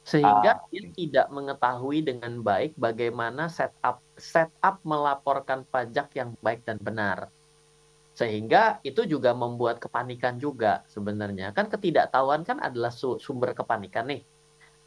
[0.00, 0.66] sehingga ah.
[0.72, 7.28] dia tidak mengetahui dengan baik bagaimana setup setup melaporkan pajak yang baik dan benar
[8.20, 14.20] sehingga itu juga membuat kepanikan juga sebenarnya kan ketidaktahuan kan adalah sumber kepanikan nih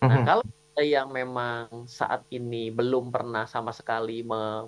[0.05, 0.27] nah mm-hmm.
[0.29, 0.45] kalau
[0.77, 4.21] yang memang saat ini belum pernah sama sekali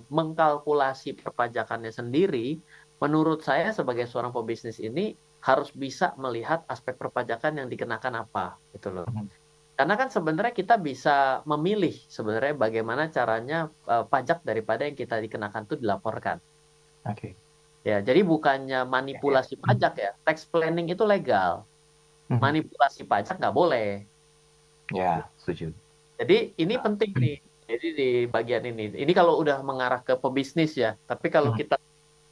[0.09, 2.57] mengkalkulasi perpajakannya sendiri
[2.97, 5.13] menurut saya sebagai seorang pebisnis ini
[5.45, 10.79] harus bisa melihat aspek perpajakan yang dikenakan apa gitu loh mm-hmm karena kan sebenarnya kita
[10.79, 16.39] bisa memilih sebenarnya bagaimana caranya uh, pajak daripada yang kita dikenakan itu dilaporkan.
[17.03, 17.35] Oke.
[17.35, 17.44] Okay.
[17.85, 20.11] Ya, jadi bukannya manipulasi pajak ya.
[20.25, 21.69] Tax planning itu legal.
[22.27, 22.41] Mhm.
[22.41, 24.01] Manipulasi pajak nggak boleh.
[24.89, 25.69] Ya, setuju.
[26.17, 27.37] Jadi ini penting nih.
[27.65, 30.97] Jadi di bagian ini, ini kalau udah mengarah ke pebisnis ya.
[31.05, 31.57] Tapi kalau mhm.
[31.61, 31.77] kita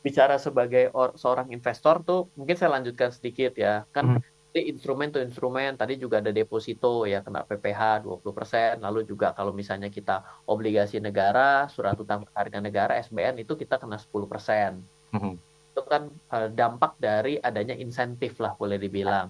[0.02, 0.90] bicara sebagai
[1.22, 3.86] seorang investor tuh, mungkin saya lanjutkan sedikit ya.
[3.94, 9.34] Kan hmm instrumen to instrumen tadi juga ada deposito ya kena PPh 20%, lalu juga
[9.34, 14.78] kalau misalnya kita obligasi negara, surat utang berharga negara SBN itu kita kena 10%.
[15.14, 15.34] Mm-hmm.
[15.74, 19.30] Itu kan uh, dampak dari adanya insentif lah boleh dibilang.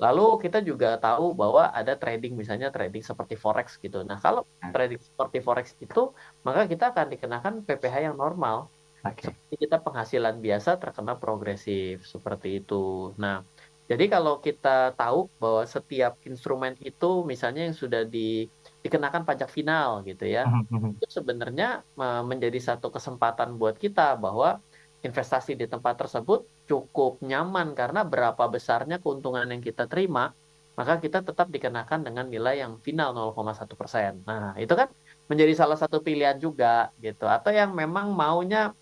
[0.00, 4.00] Lalu kita juga tahu bahwa ada trading misalnya trading seperti forex gitu.
[4.00, 4.72] Nah, kalau hmm.
[4.72, 8.72] trading seperti forex itu maka kita akan dikenakan PPh yang normal.
[9.04, 9.28] Okay.
[9.28, 13.12] Seperti kita penghasilan biasa terkena progresif seperti itu.
[13.20, 13.44] Nah,
[13.92, 18.46] jadi kalau kita tahu bahwa setiap instrumen itu misalnya yang sudah di,
[18.86, 20.90] dikenakan pajak final gitu ya, mhm, mhm.
[20.96, 21.82] itu sebenarnya
[22.22, 24.62] menjadi satu kesempatan buat kita bahwa
[25.00, 30.36] investasi di tempat tersebut cukup nyaman karena berapa besarnya keuntungan yang kita terima,
[30.76, 34.20] maka kita tetap dikenakan dengan nilai yang final 0,1 persen.
[34.28, 34.92] Nah itu kan
[35.26, 37.24] menjadi salah satu pilihan juga gitu.
[37.24, 38.76] Atau yang memang maunya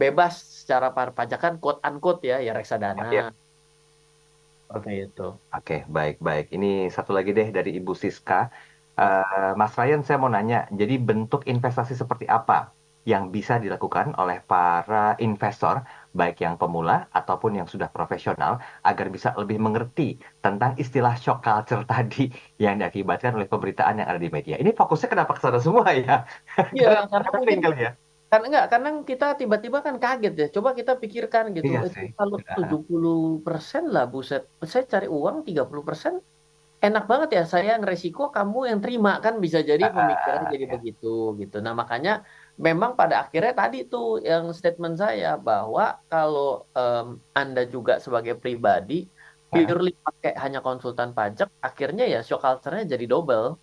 [0.00, 3.08] bebas secara pajakan quote unquote ya, ya reksadana.
[3.12, 3.28] Ya
[4.68, 5.32] Oke itu.
[5.48, 6.52] Oke, baik-baik.
[6.52, 8.52] Ini satu lagi deh dari Ibu Siska.
[9.00, 12.76] Uh, Mas Ryan, saya mau nanya, jadi bentuk investasi seperti apa
[13.08, 15.80] yang bisa dilakukan oleh para investor,
[16.12, 21.88] baik yang pemula ataupun yang sudah profesional, agar bisa lebih mengerti tentang istilah shock culture
[21.92, 22.28] tadi
[22.60, 24.60] yang diakibatkan oleh pemberitaan yang ada di media.
[24.60, 26.28] Ini fokusnya kenapa ke sana semua ya?
[26.76, 27.92] Iya, karena mungkin ya.
[28.28, 30.46] kan enggak karena kita tiba-tiba kan kaget ya.
[30.52, 34.44] Coba kita pikirkan gitu iya kalau tujuh puluh persen lah buset.
[34.68, 36.20] Saya cari uang 30 persen
[36.78, 39.18] enak banget ya saya yang resiko kamu yang terima.
[39.18, 40.72] Kan bisa jadi pemikiran jadi ya.
[40.78, 41.56] begitu gitu.
[41.58, 42.22] Nah makanya
[42.58, 49.06] memang pada akhirnya tadi tuh yang statement saya bahwa kalau um, anda juga sebagai pribadi
[49.48, 53.58] purely pakai hanya konsultan pajak akhirnya ya shock culture-nya jadi double.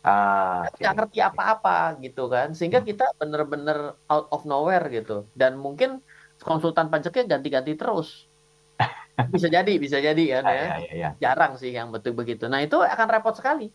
[0.00, 2.56] Ah, nggak ngerti apa-apa gitu kan.
[2.56, 5.28] Sehingga kita bener-bener out of nowhere gitu.
[5.36, 6.00] Dan mungkin
[6.40, 8.29] konsultan pajaknya ganti-ganti terus
[9.28, 11.10] bisa jadi bisa jadi kan ya, ya, ya, ya.
[11.20, 12.48] jarang sih yang betul begitu.
[12.48, 13.68] Nah itu akan repot sekali.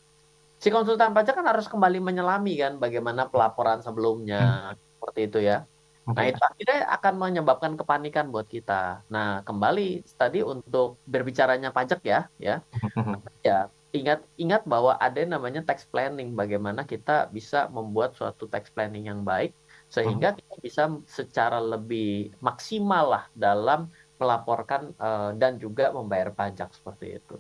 [0.58, 4.97] Si konsultan pajak kan harus kembali menyelami kan bagaimana pelaporan sebelumnya hmm.
[4.97, 5.58] seperti itu ya.
[6.05, 9.03] Nah itu akhirnya akan menyebabkan kepanikan buat kita.
[9.10, 12.62] Nah kembali tadi untuk berbicaranya pajak ya ya.
[13.45, 18.67] Ya ingat ingat bahwa ada yang namanya tax planning bagaimana kita bisa membuat suatu tax
[18.67, 19.55] planning yang baik
[19.88, 20.38] sehingga hmm.
[20.43, 27.36] kita bisa secara lebih maksimal lah dalam melaporkan uh, dan juga membayar pajak seperti itu.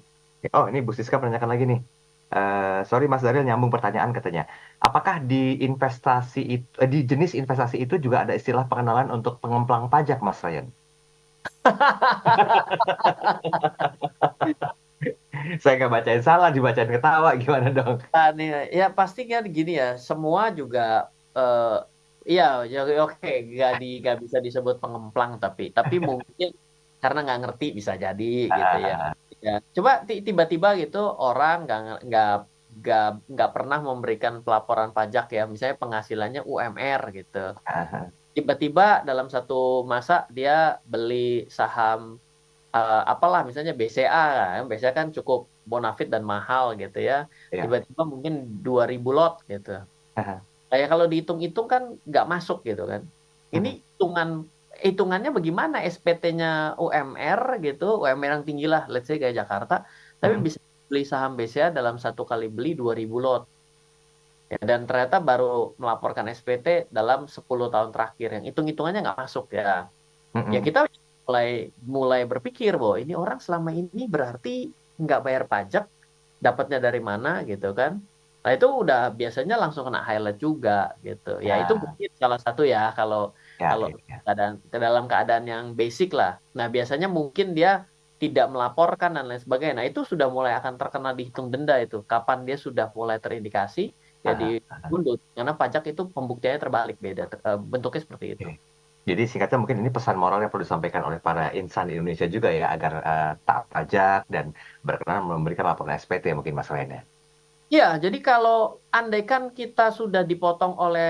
[0.53, 1.81] Oh ini Bu Siska menanyakan lagi nih.
[2.35, 4.49] Uh, sorry Mas Daryl nyambung pertanyaan katanya.
[4.81, 9.87] Apakah di investasi itu, eh, di jenis investasi itu juga ada istilah pengenalan untuk pengemplang
[9.87, 10.67] pajak Mas Ryan?
[15.61, 19.93] saya nggak bacain salah dibacain ketawa gimana dong nah, nih, ya pasti kan gini ya
[20.01, 21.85] semua juga uh,
[22.25, 26.49] iya ya oke nggak di nggak bisa disebut pengemplang tapi tapi mungkin
[26.99, 28.97] karena nggak ngerti bisa jadi gitu ya
[29.43, 32.35] ya coba tiba-tiba gitu orang nggak nggak
[32.75, 37.55] nggak nggak pernah memberikan pelaporan pajak ya misalnya penghasilannya UMR gitu
[38.35, 42.19] tiba-tiba dalam satu masa dia beli saham
[42.75, 47.25] uh, apalah misalnya BCA kan BCA kan cukup bonafit dan mahal gitu ya.
[47.49, 47.65] Iya.
[47.65, 49.81] Tiba-tiba mungkin 2000 lot gitu.
[50.69, 53.01] Kayak kalau dihitung-hitung kan nggak masuk gitu kan.
[53.49, 54.45] Ini hitungan
[54.87, 56.47] hitungannya bagaimana SPT-nya
[56.83, 59.73] UMR gitu, UMR yang tinggi lah, let's say kayak Jakarta,
[60.21, 60.43] tapi Mhm.
[60.45, 63.41] bisa beli saham BCA dalam satu kali beli 2000 lot.
[64.51, 65.45] Ya, dan ternyata baru
[65.81, 66.65] melaporkan SPT
[66.97, 69.89] dalam 10 tahun terakhir yang hitung-hitungannya nggak masuk ya.
[70.53, 70.65] Ya Mhm.
[70.67, 70.79] kita
[71.25, 71.47] mulai
[71.81, 74.49] mulai berpikir bahwa ini orang selama ini berarti
[75.01, 75.83] nggak bayar pajak,
[76.45, 77.91] dapatnya dari mana gitu kan.
[78.45, 81.41] Nah itu udah biasanya langsung kena highlight juga gitu.
[81.41, 81.81] Ya itu Ya.
[81.81, 84.17] mungkin salah satu ya kalau Ya, kalau ya, ya.
[84.25, 86.31] keadaan ke dalam keadaan yang basic lah.
[86.57, 87.87] Nah biasanya mungkin dia
[88.21, 89.75] tidak melaporkan dan lain sebagainya.
[89.79, 91.95] Nah itu sudah mulai akan terkena dihitung denda itu.
[92.11, 93.81] Kapan dia sudah mulai terindikasi
[94.25, 94.39] ya Aha,
[94.73, 94.87] aha.
[94.89, 95.19] dibundut.
[95.35, 97.23] Karena pajak itu pembuktiannya terbalik beda.
[97.31, 98.47] Eh, Bentuknya seperti itu.
[98.47, 98.53] Oke.
[99.05, 102.49] Jadi singkatnya mungkin ini pesan moral yang perlu disampaikan oleh para insan di Indonesia juga
[102.49, 104.45] ya agar eh, taat pajak dan
[104.81, 107.01] berkenan memberikan laporan SPT mungkin Mas Ren ya.
[107.75, 111.05] Ya, jadi kalau andaikan kita sudah dipotong oleh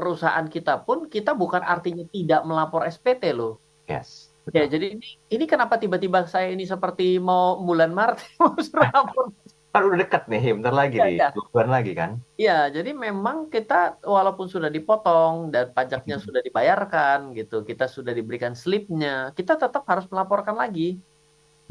[0.00, 3.60] perusahaan kita pun, kita bukan artinya tidak melapor SPT loh.
[3.84, 4.32] Yes.
[4.48, 4.72] Ya, Betul.
[4.72, 9.36] jadi ini, ini kenapa tiba-tiba saya ini seperti mau bulan Maret mau suruh lapor.
[9.70, 11.28] Kan udah dekat nih, bentar lagi Iya, nih, iya.
[11.36, 12.10] dua bulan lagi kan.
[12.34, 16.24] Ya, jadi memang kita walaupun sudah dipotong dan pajaknya Mhm.
[16.24, 20.98] sudah dibayarkan gitu, kita sudah diberikan slipnya, kita tetap harus melaporkan lagi.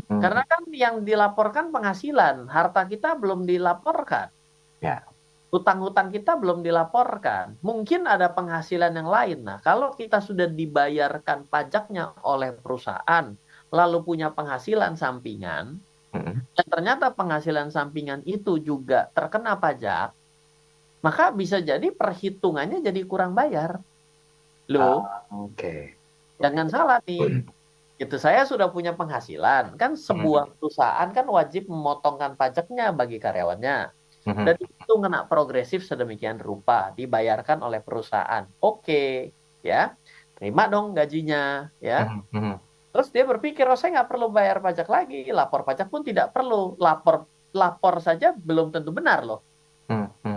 [0.08, 0.22] Hmm.
[0.24, 4.32] Karena kan yang dilaporkan penghasilan, harta kita belum dilaporkan.
[4.80, 5.04] Ya.
[5.50, 7.58] Hutang-hutang kita belum dilaporkan.
[7.66, 9.42] Mungkin ada penghasilan yang lain.
[9.42, 13.34] Nah, kalau kita sudah dibayarkan pajaknya oleh perusahaan,
[13.74, 15.82] lalu punya penghasilan sampingan,
[16.14, 16.54] Mhm.
[16.54, 20.14] dan ternyata penghasilan sampingan itu juga terkena pajak,
[21.02, 23.82] maka bisa jadi perhitungannya jadi kurang bayar.
[24.70, 25.98] Loh, Oke.
[26.38, 27.42] jangan salah nih.
[28.00, 33.92] Itu saya sudah punya penghasilan, kan sebuah perusahaan kan wajib memotongkan pajaknya bagi karyawannya.
[34.30, 34.46] Mhm.
[34.46, 38.46] Dan itu kena progresif sedemikian rupa, dibayarkan oleh perusahaan.
[38.62, 39.34] Oke,
[39.66, 39.98] ya.
[40.38, 42.06] Terima dong gajinya, ya.
[42.06, 42.22] Mhm.
[42.32, 42.56] Mhm.
[42.90, 46.78] Terus dia berpikir, oh saya nggak perlu bayar pajak lagi, lapor pajak pun tidak perlu.
[46.78, 49.42] Lapor lapor saja belum tentu benar loh.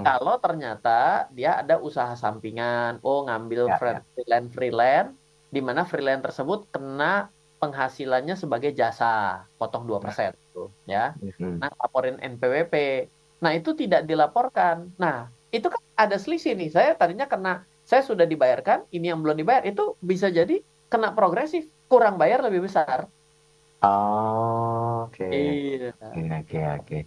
[0.02, 5.12] Kalau ternyata dia ada usaha sampingan, oh ngambil Ya, fre- freelance freelance,
[5.52, 7.28] di mana freelance tersebut kena
[7.60, 11.14] penghasilannya sebagai jasa, potong 2% tuh, ya.
[11.20, 11.62] Mhm.
[11.62, 12.74] Nah, laporin NPWP.
[13.42, 14.94] Nah, itu tidak dilaporkan.
[14.96, 16.70] Nah, itu kan ada selisih nih.
[16.70, 21.66] Saya tadinya kena, saya sudah dibayarkan, ini yang belum dibayar, itu bisa jadi kena progresif,
[21.90, 23.10] kurang bayar lebih besar.
[23.82, 25.26] Oh, Oke.
[25.26, 25.90] Iya.
[25.98, 26.98] Oke, oke, oke.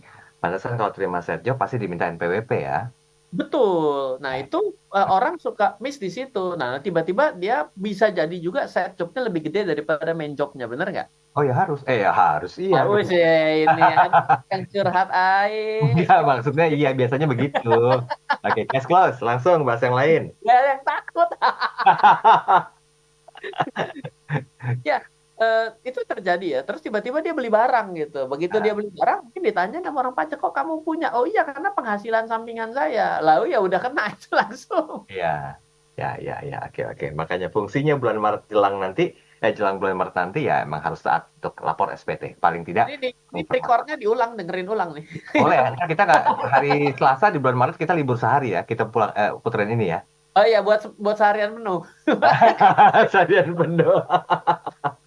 [0.44, 2.92] Pantesan kalau terima set job pasti diminta NPWP ya.
[3.34, 4.22] Betul.
[4.24, 4.58] Nah, itu
[4.94, 6.54] eh, orang suka miss di situ.
[6.60, 11.10] Nah, tiba-tiba dia bisa jadi juga set jobnya lebih gede daripada main jobnya, bener nggak?
[11.36, 12.88] Oh ya harus, eh ya harus, iya.
[12.88, 13.12] Oh, betul.
[13.12, 13.82] sih, ini
[14.48, 15.84] yang curhat air.
[15.84, 17.76] Enggak, maksudnya iya biasanya begitu.
[18.40, 20.32] Oke, case close, langsung bahas yang lain.
[20.48, 21.30] Gak ada yang takut.
[24.88, 25.04] ya,
[25.44, 26.60] eh, itu terjadi ya.
[26.64, 28.32] Terus tiba-tiba dia beli barang gitu.
[28.32, 31.12] Begitu dia beli barang, mungkin ditanya sama orang pajak, kok kamu punya?
[31.20, 33.20] Oh iya, karena penghasilan sampingan saya.
[33.20, 35.04] Lalu ya udah kena itu langsung.
[35.12, 35.60] Iya,
[36.00, 37.12] ya, ya, ya, oke, oke.
[37.12, 39.12] Makanya fungsinya bulan Maret jelang nanti,
[39.44, 42.40] eh jelang bulan Maret nanti ya emang harus taat untuk lapor SPT.
[42.40, 45.06] Paling tidak, Ini, ini recordnya diulang, dengerin ulang nih.
[45.44, 45.68] boleh ya.
[45.76, 46.24] Kan kita nggak
[46.56, 48.64] hari Selasa di bulan Maret kita libur sehari ya.
[48.64, 50.00] Kita pulang eh, puterin ini ya.
[50.36, 51.88] Oh iya, buat buat seharian menu.
[53.14, 54.04] Sadian penuh.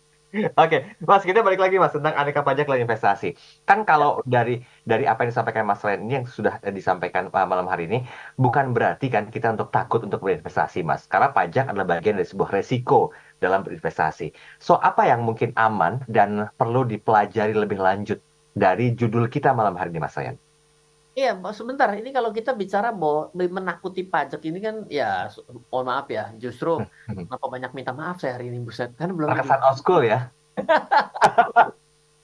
[0.60, 3.32] Oke, Mas, kita balik lagi Mas tentang aneka pajak dan investasi.
[3.64, 7.46] Kan kalau dari dari apa yang disampaikan Mas Ren ini yang sudah eh, disampaikan uh,
[7.48, 8.04] malam hari ini,
[8.36, 11.08] bukan berarti kan kita untuk takut untuk berinvestasi, Mas.
[11.08, 14.36] Karena pajak adalah bagian dari sebuah resiko dalam berinvestasi.
[14.60, 18.20] So, apa yang mungkin aman dan perlu dipelajari lebih lanjut
[18.52, 20.47] dari judul kita malam hari ini, Mas Ren?
[21.18, 21.90] Iya, sebentar.
[21.98, 25.26] Ini kalau kita bicara bahwa menakuti pajak ini kan, ya,
[25.66, 26.78] mohon maaf ya, justru
[27.11, 28.94] kenapa banyak minta maaf saya hari ini, buset.
[28.94, 30.31] Kan belum Terkesan old school ya?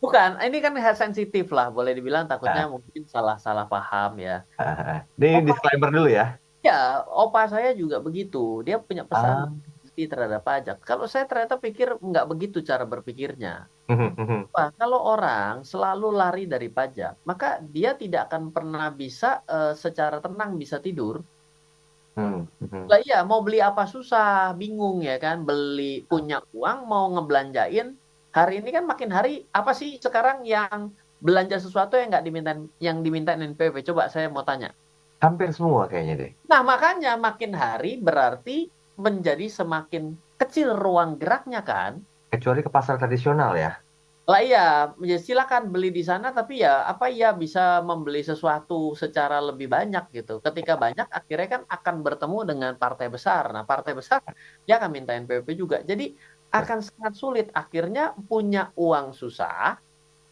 [0.05, 4.47] Bukan, ini kan sensitif lah, boleh dibilang takutnya mungkin salah-salah paham ya.
[5.19, 6.39] Ini disclaimer dulu ya.
[6.63, 8.63] Ya, opa saya juga begitu.
[8.63, 9.74] Dia punya pesan Ah.
[9.95, 10.83] Terhadap pajak.
[10.83, 13.71] Kalau saya ternyata pikir nggak begitu cara berpikirnya.
[13.87, 19.73] Mhm, Wah, kalau orang selalu lari dari pajak, maka dia tidak akan pernah bisa eh,
[19.79, 21.23] secara tenang bisa tidur.
[22.15, 22.87] Hmm, mhm.
[22.87, 25.43] Lah iya, mau beli apa susah, bingung ya kan.
[25.43, 27.95] Beli punya uang mau ngebelanjain.
[28.35, 30.91] Hari ini kan makin hari apa sih sekarang yang
[31.23, 32.53] belanja sesuatu yang nggak diminta
[32.83, 33.87] yang diminta NPWP?
[33.87, 34.75] Coba saya mau tanya.
[35.23, 36.31] Hampir semua kayaknya deh.
[36.51, 42.03] Nah, makanya makin hari berarti menjadi semakin kecil ruang geraknya kan?
[42.31, 43.79] Kecuali ke pasar tradisional ya.
[44.25, 49.37] Lah iya, ya silakan beli di sana tapi ya apa ya bisa membeli sesuatu secara
[49.37, 50.41] lebih banyak gitu.
[50.41, 53.53] Ketika banyak akhirnya kan akan bertemu dengan partai besar.
[53.53, 54.25] Nah, partai besar
[54.65, 55.85] dia akan minta NPWP juga.
[55.85, 56.17] Jadi
[56.55, 59.77] akan sangat sulit akhirnya punya uang susah.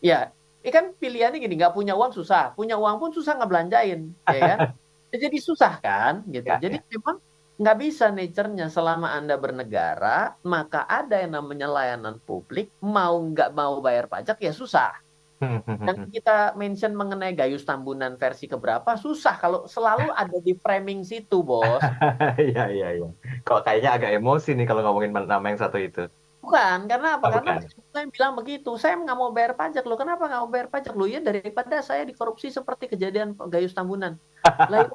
[0.00, 4.40] Ya, ini kan pilihannya gini, nggak punya uang susah, punya uang pun susah ngebelanjain, ya
[4.40, 4.58] kan?
[5.12, 6.48] Jadi susah kan gitu.
[6.48, 6.86] Ya, Jadi ya.
[6.96, 7.20] memang
[7.62, 13.78] nggak bisa nature-nya selama Anda bernegara, maka ada yang namanya layanan publik, mau nggak mau
[13.78, 14.90] bayar pajak ya susah.
[15.66, 21.42] Dan kita mention mengenai Gayus Tambunan versi keberapa, susah kalau selalu ada di framing situ,
[21.42, 21.82] bos.
[22.38, 23.08] Iya, iya, iya.
[23.42, 26.06] Kok kayaknya agak emosi nih kalau ngomongin nama yang satu itu.
[26.42, 27.26] Bukan, karena apa?
[27.30, 27.90] Oh, Karena bukan.
[27.94, 29.94] saya bilang begitu, saya nggak mau bayar pajak loh.
[29.94, 31.06] Kenapa nggak mau bayar pajak loh?
[31.06, 34.18] Ya daripada saya dikorupsi seperti kejadian Gayus Tambunan.
[34.42, 34.90] Lah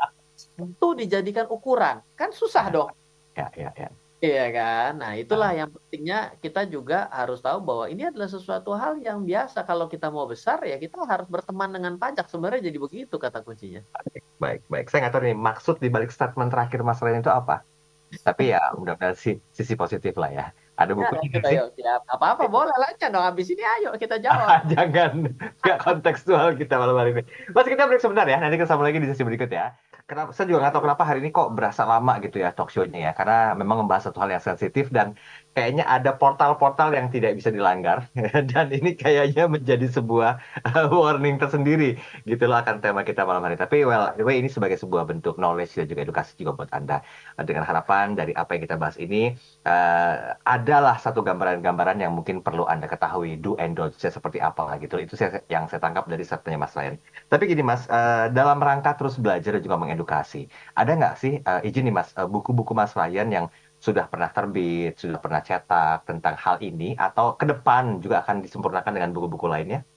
[0.57, 2.89] itu dijadikan ukuran, kan susah dong.
[3.37, 3.89] Ya, ya, ya.
[4.17, 4.97] Iya kan?
[4.97, 9.61] Nah, itulah yang pentingnya kita juga harus tahu bahwa ini adalah sesuatu hal yang biasa.
[9.61, 12.25] Kalau kita mau besar ya kita harus berteman dengan pajak.
[12.25, 13.85] Sebenarnya jadi begitu kata kuncinya.
[14.41, 14.89] Baik, baik.
[14.89, 17.61] Saya nggak tahu nih maksud di balik statement terakhir Mas Ren itu apa.
[18.25, 20.45] Tapi ya mudah-mudahan sih sisi positif lah ya.
[20.73, 21.57] Ada Ya, bukunya nggak sih?
[21.57, 21.63] ayo.
[21.77, 22.01] Siap.
[22.09, 23.21] Apa-apa boleh lanjut dong.
[23.21, 24.65] Habis ini ayo kita jawab.
[24.65, 25.11] Jangan,
[25.61, 27.23] nggak kontekstual kita malam hari ini.
[27.53, 29.77] Mas kita break sebentar ya, nanti kita sambung lagi di sesi berikut ya.
[30.09, 32.99] Kenapa, saya juga nggak tahu kenapa hari ini kok berasa lama gitu ya talk show-nya
[33.07, 33.11] ya.
[33.17, 35.07] Karena memang membahas satu hal yang sensitif dan
[35.57, 38.05] kayaknya ada portal-portal yang tidak bisa dilanggar.
[38.53, 40.37] dan ini kayaknya menjadi sebuah
[40.69, 41.97] uh, warning tersendiri
[42.29, 43.57] gitu loh akan tema kita malam hari.
[43.57, 47.01] Tapi well, anyway ini sebagai sebuah bentuk knowledge dan juga edukasi juga buat Anda.
[47.41, 49.33] Dengan harapan dari apa yang kita bahas ini,
[49.65, 55.01] uh, adalah satu gambaran-gambaran yang mungkin perlu Anda ketahui do and don't seperti apa gitu.
[55.01, 55.17] Itu
[55.49, 56.95] yang saya tangkap dari statementnya Mas Ryan.
[57.33, 60.45] Tapi gini Mas, uh, dalam rangka terus belajar dan juga mengedukasi,
[60.77, 63.45] ada nggak sih uh, izin nih Mas, uh, buku-buku Mas Ryan yang
[63.87, 68.91] sudah pernah terbit, sudah pernah cetak tentang hal ini, atau ke depan juga akan disempurnakan
[68.91, 69.87] dengan buku-buku lainnya?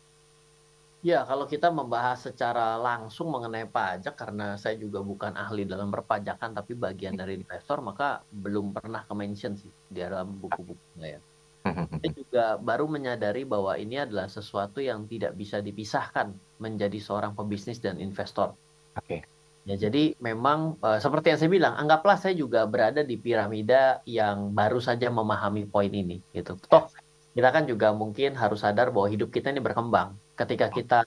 [1.00, 6.52] Ya, kalau kita membahas secara langsung mengenai pajak, karena saya juga bukan ahli dalam perpajakan,
[6.54, 11.18] tapi bagian dari investor, maka belum pernah ke-mention sih di dalam buku-buku saya.
[11.64, 17.80] Saya juga baru menyadari bahwa ini adalah sesuatu yang tidak bisa dipisahkan menjadi seorang pebisnis
[17.80, 18.52] dan investor.
[18.94, 19.39] Oke.
[19.70, 24.50] Ya, jadi memang uh, seperti yang saya bilang, anggaplah saya juga berada di piramida yang
[24.50, 26.58] baru saja memahami poin ini, gitu.
[26.66, 26.90] Toh
[27.30, 30.18] kita kan juga mungkin harus sadar bahwa hidup kita ini berkembang.
[30.34, 31.06] Ketika kita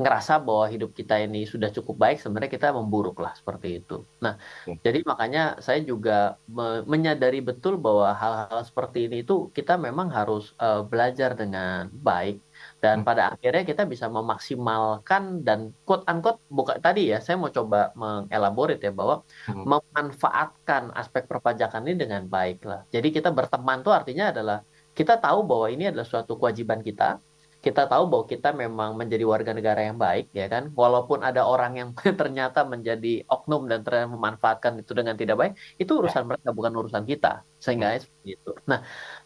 [0.00, 4.02] ngerasa bahwa hidup kita ini sudah cukup baik, sebenarnya kita memburuk lah seperti itu.
[4.18, 4.80] Nah, Oke.
[4.80, 10.56] jadi makanya saya juga me- menyadari betul bahwa hal-hal seperti ini itu kita memang harus
[10.58, 12.40] uh, belajar dengan baik
[12.82, 13.06] dan Hmm.
[13.08, 18.80] pada akhirnya kita bisa memaksimalkan dan quote unquote bukan tadi ya, saya mau coba mengelaborate
[18.86, 19.14] ya bahwa
[19.46, 19.64] Hmm.
[19.70, 22.80] memanfaatkan aspek perpajakan ini dengan baik lah.
[22.94, 24.58] Jadi kita berteman tuh artinya adalah
[24.98, 27.20] kita tahu bahwa ini adalah suatu kewajiban kita.
[27.64, 30.62] Kita tahu bahwa kita memang menjadi warga negara yang baik, ya kan?
[30.80, 31.88] Walaupun ada orang yang
[32.20, 37.04] ternyata menjadi oknum dan ternyata memanfaatkan itu dengan tidak baik, itu urusan mereka bukan urusan
[37.10, 37.28] kita.
[37.64, 38.50] Sehingga seperti itu.
[38.70, 38.78] Nah,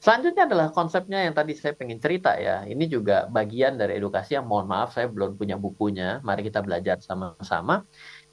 [0.03, 2.66] selanjutnya adalah konsepnya yang tadi saya pengen cerita ya.
[2.73, 6.05] Ini juga bagian dari edukasi yang mohon maaf saya belum punya bukunya.
[6.27, 7.75] Mari kita belajar sama-sama.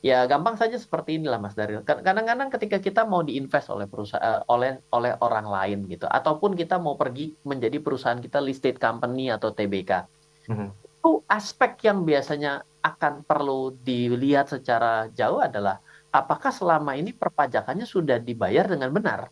[0.02, 1.86] Ya gampang saja seperti inilah Mas Daryl.
[1.86, 6.98] Kadang-kadang ketika kita mau diinvest oleh perusahaan oleh oleh orang lain gitu, ataupun kita mau
[6.98, 10.10] pergi menjadi perusahaan kita listed company atau TBK,
[10.50, 10.68] Mhm.
[10.82, 15.78] itu aspek yang biasanya akan perlu dilihat secara jauh adalah
[16.10, 19.30] apakah selama ini perpajakannya sudah dibayar dengan benar.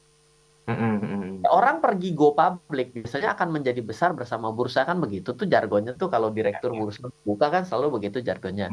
[0.69, 1.49] Mhm, mhm.
[1.49, 6.13] Orang pergi go public biasanya akan menjadi besar bersama bursa kan begitu tuh jargonnya tuh
[6.13, 8.69] kalau direktur bursa buka kan selalu begitu jargonnya.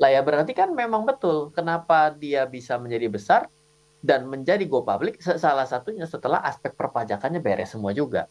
[0.00, 3.42] Lah ya berarti kan memang betul kenapa dia bisa menjadi besar
[4.02, 8.26] dan menjadi go public sa- salah satunya setelah aspek perpajakannya beres semua juga.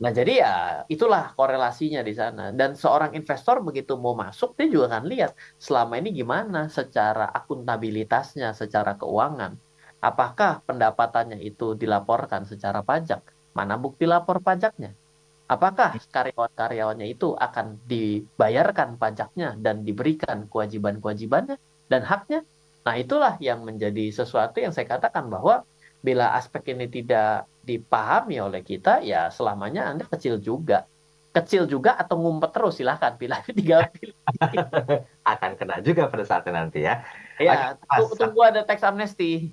[0.00, 0.52] Nah, jadi ya
[0.88, 2.42] itulah korelasinya di sana.
[2.56, 8.56] Dan seorang investor begitu mau masuk dia juga akan lihat selama ini gimana secara akuntabilitasnya,
[8.56, 9.52] secara keuangan.
[10.00, 13.20] Apakah pendapatannya itu dilaporkan secara pajak?
[13.52, 14.96] Mana bukti lapor pajaknya?
[15.50, 21.58] Apakah karyawan-karyawannya itu akan dibayarkan pajaknya dan diberikan kewajiban-kewajibannya
[21.90, 22.46] dan haknya?
[22.86, 25.66] Nah, itulah yang menjadi sesuatu yang saya katakan bahwa
[26.00, 30.86] bila aspek ini tidak dipahami oleh kita, ya selamanya Anda kecil juga.
[31.34, 34.14] Kecil juga atau ngumpet terus, silahkan pilih tiga pilih.
[35.34, 37.02] Akan kena juga pada saatnya nanti ya.
[37.42, 38.06] Ya, Oke, Mas.
[38.06, 39.50] tu- tunggu ada teks amnesti.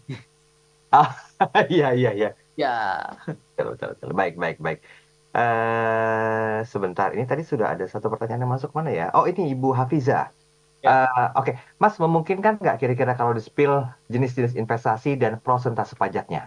[1.74, 2.30] Iya, iya, iya.
[2.57, 2.74] Ya,
[3.57, 4.09] Betul, betul, betul.
[4.13, 4.80] Baik, baik, baik.
[5.39, 9.03] Eh, sebentar, ini tadi sudah ada satu pertanyaan yang masuk mana ya?
[9.15, 10.13] Oh, ini Ibu Hafiza.
[10.83, 10.89] Ya.
[10.89, 11.51] Eh, Oke,
[11.83, 13.73] Mas, memungkinkan nggak kira-kira kalau di-spill
[14.13, 16.41] jenis-jenis investasi dan prosentase pajaknya?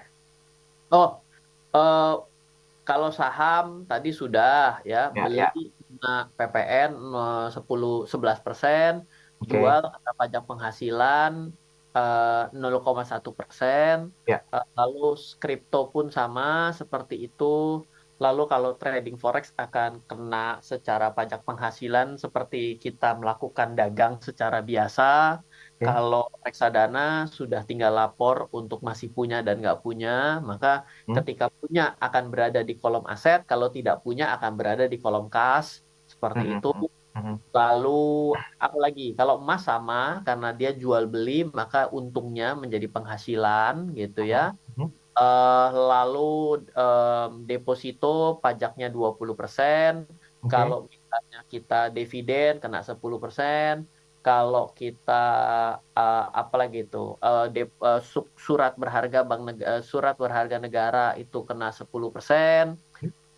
[0.92, 1.08] oh,
[1.76, 2.00] eh,
[2.86, 4.48] kalau saham tadi sudah
[4.90, 5.52] ya, Ya, beli ya.
[6.38, 8.92] PPN eh, 10 11 persen,
[9.40, 9.56] Oke.
[9.56, 9.82] jual
[10.20, 11.32] pajak penghasilan
[11.96, 12.24] eh,
[12.60, 14.44] 0,1 persen, Ya.
[14.78, 14.98] Lalu
[15.40, 16.42] kripto pun sama
[16.80, 17.44] seperti itu.
[18.22, 20.36] Lalu kalau trading forex akan kena
[20.70, 25.02] secara pajak penghasilan seperti kita melakukan dagang secara biasa.
[25.80, 25.86] Oke.
[25.86, 27.00] Kalau reksadana
[27.38, 30.08] sudah tinggal lapor untuk masih punya dan nggak punya,
[30.48, 30.68] maka
[31.08, 31.14] Hmm.
[31.16, 35.68] ketika punya akan berada di kolom aset, kalau tidak punya akan berada di kolom kas,
[36.12, 36.68] seperti Mhm, itu.
[37.14, 37.40] mhm.
[37.56, 37.88] Lalu
[38.64, 39.02] apa lagi?
[39.18, 39.94] Kalau emas sama
[40.26, 44.38] karena dia jual beli maka untungnya menjadi penghasilan gitu ya.
[45.10, 50.06] Eh, lalu em, deposito pajaknya 20%.
[50.40, 50.48] Oke.
[50.54, 53.84] Kalau misalnya kita dividen kena 10%.
[54.20, 55.24] Kalau kita
[55.82, 57.16] eh, apa lagi itu?
[57.18, 62.78] Eh, dep- eh, su- surat berharga bank neg- eh, surat berharga negara itu kena 10%.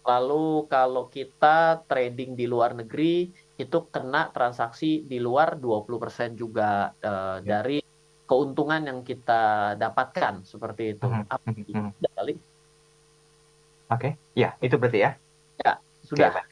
[0.03, 7.39] Lalu kalau kita trading di luar negeri itu kena transaksi di luar 20% juga eh,
[7.47, 7.63] Ya.
[7.63, 7.79] dari
[8.33, 9.33] keuntungan yang kita
[9.83, 11.07] dapatkan seperti itu.
[11.07, 11.91] Mhm, Apa mhm, mhm.
[11.99, 12.33] sudah kali?
[13.93, 14.09] Oke,
[14.41, 15.11] ya itu berarti ya.
[15.65, 15.73] Ya,
[16.09, 16.29] sudah.
[16.35, 16.47] baik.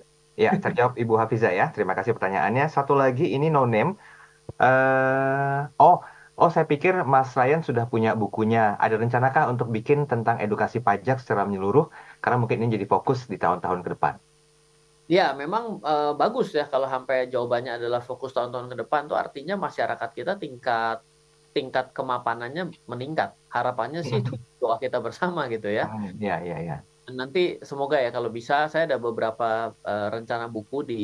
[0.45, 1.64] Ya, terjawab Ibu Hafiza ya.
[1.74, 2.64] Terima kasih pertanyaannya.
[2.76, 3.91] Satu lagi ini no name.
[4.62, 5.95] eh oh,
[6.41, 8.59] oh saya pikir Mas Ryan sudah punya bukunya.
[8.85, 11.85] Ada rencanakah untuk bikin tentang edukasi pajak secara menyeluruh?
[12.22, 14.14] Karena mungkin ini jadi fokus di tahun-tahun ke depan.
[15.14, 19.55] Ya, memang eh, bagus ya kalau sampai jawabannya adalah fokus tahun-tahun ke depan tuh artinya
[19.66, 20.97] masyarakat kita tingkat
[21.51, 23.34] tingkat kemapanannya meningkat.
[23.51, 25.90] Harapannya sih itu doa kita bersama gitu ya.
[25.90, 26.76] Hmm, ya, ya, ya.
[27.11, 31.03] Nanti semoga ya kalau bisa saya ada beberapa eh, rencana buku di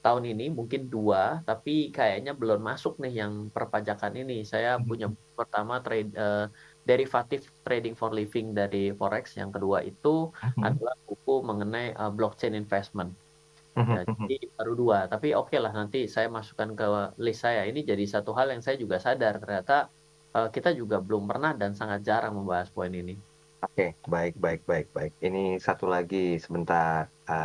[0.00, 4.44] tahun ini mungkin dua tapi kayaknya belum masuk nih yang perpajakan ini.
[4.44, 6.46] Saya punya buku pertama trade eh,
[6.84, 9.40] derivative trading for living dari forex.
[9.40, 10.28] Yang kedua itu
[10.60, 13.16] adalah buku mengenai eh, blockchain investment.
[13.76, 14.30] Mhm, Ya, mhm.
[14.30, 16.84] jadi baru dua, tapi oke lah nanti saya masukkan ke
[17.24, 17.60] list saya.
[17.70, 19.72] Ini jadi satu hal yang saya juga sadar ternyata
[20.36, 23.12] eh, kita juga belum pernah dan sangat jarang membahas poin ini.
[23.64, 25.12] Oke, baik, baik, baik, baik.
[25.26, 27.00] Ini satu lagi sebentar.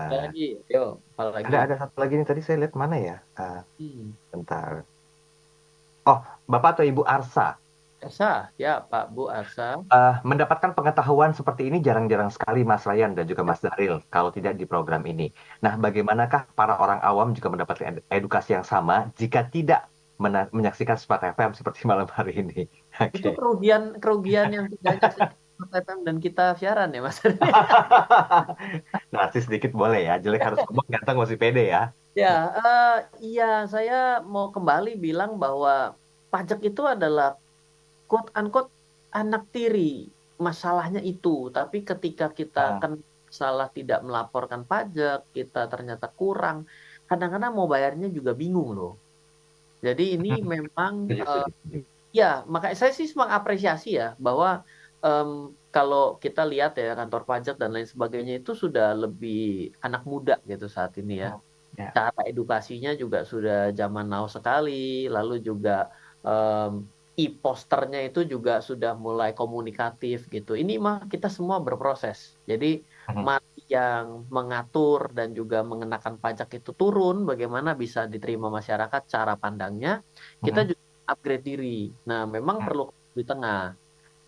[0.06, 0.42] Ada Eh, lagi,
[0.74, 0.80] yo,
[1.18, 1.58] apa ada lagi?
[1.64, 3.14] ada satu lagi nih tadi saya lihat mana ya?
[3.40, 4.18] Eh, Hmm.
[4.34, 4.74] bentar.
[6.12, 6.20] Oh,
[6.52, 7.42] Bapak atau Ibu Arsa.
[8.06, 9.82] Arsa, ya Pak Bu Arsa.
[9.82, 14.56] Eh, mendapatkan pengetahuan seperti ini jarang-jarang sekali Mas Ryan dan juga Mas Daril kalau tidak
[14.62, 15.34] di program ini.
[15.66, 19.90] Nah, bagaimanakah para orang awam juga mendapatkan ed- edukasi yang sama jika tidak
[20.22, 22.70] mena- menyaksikan Smart FM seperti malam hari ini?
[23.10, 23.38] Itu Oke.
[23.38, 27.18] kerugian kerugian yang tidak FM dan kita siaran ya Mas.
[29.14, 31.96] Narsis sedikit boleh ya, jelek harus ngomong, ganteng masih pede ya.
[32.16, 35.96] Ya, eh, iya saya mau kembali bilang bahwa
[36.32, 37.40] pajak itu adalah
[38.10, 38.72] quote unquote
[39.12, 40.10] anak tiri.
[40.36, 42.80] Masalahnya itu, tapi ketika kita Ah.
[42.84, 43.00] kan
[43.32, 46.68] salah tidak melaporkan pajak, kita ternyata kurang.
[47.08, 48.94] Kadang-kadang mau bayarnya juga bingung loh.
[49.80, 51.84] Jadi ini memang setuju.
[52.16, 54.64] Ya, makanya saya sih mengapresiasi ya bahwa
[55.04, 60.40] em, kalau kita lihat ya kantor pajak dan lain sebagainya itu sudah lebih anak muda
[60.48, 61.36] gitu saat ini ya.
[61.36, 61.44] Oh,
[61.76, 61.92] ya.
[61.92, 65.92] Cara edukasinya juga sudah zaman now sekali, lalu juga
[66.24, 70.52] em, e-posternya itu juga sudah mulai komunikatif gitu.
[70.52, 72.36] Ini mah kita semua berproses.
[72.44, 73.24] Jadi Mhm.
[73.24, 80.04] mari yang mengatur dan juga mengenakan pajak itu turun, bagaimana bisa diterima masyarakat cara pandangnya,
[80.44, 80.70] kita Mhm.
[80.76, 80.84] juga
[81.16, 81.80] upgrade diri.
[82.04, 82.68] Nah, memang Hmm.
[82.68, 82.86] perlu
[83.16, 83.72] di tengah.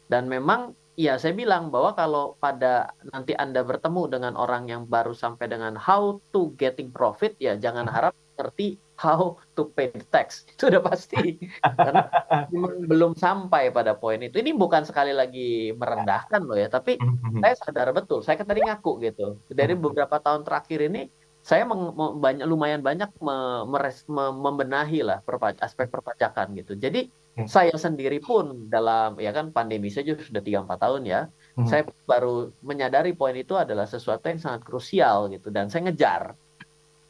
[0.07, 5.11] Dan memang ya saya bilang bahwa kalau pada nanti Anda bertemu dengan orang yang baru
[5.11, 10.43] sampai dengan how to getting profit, ya jangan harap ngerti how to pay the tax.
[10.57, 11.37] Itu udah pasti.
[11.61, 12.09] Karena
[12.51, 14.41] memang belum sampai pada poin itu.
[14.41, 16.97] Ini bukan sekali lagi merendahkan loh ya, tapi
[17.45, 18.25] saya sadar betul.
[18.25, 19.37] Saya kan tadi ngaku gitu.
[19.47, 21.07] Dari beberapa tahun terakhir ini
[21.47, 26.75] saya meng- banyak lumayan banyak me- meres- me- membenahi lah perpa- aspek perpajakan gitu.
[26.75, 27.47] Jadi Oke.
[27.47, 31.21] saya sendiri pun dalam ya kan pandemi saja sudah 3 4 tahun ya.
[31.55, 31.69] Mhm.
[31.69, 36.35] Saya baru menyadari poin itu adalah sesuatu yang sangat krusial gitu dan saya ngejar.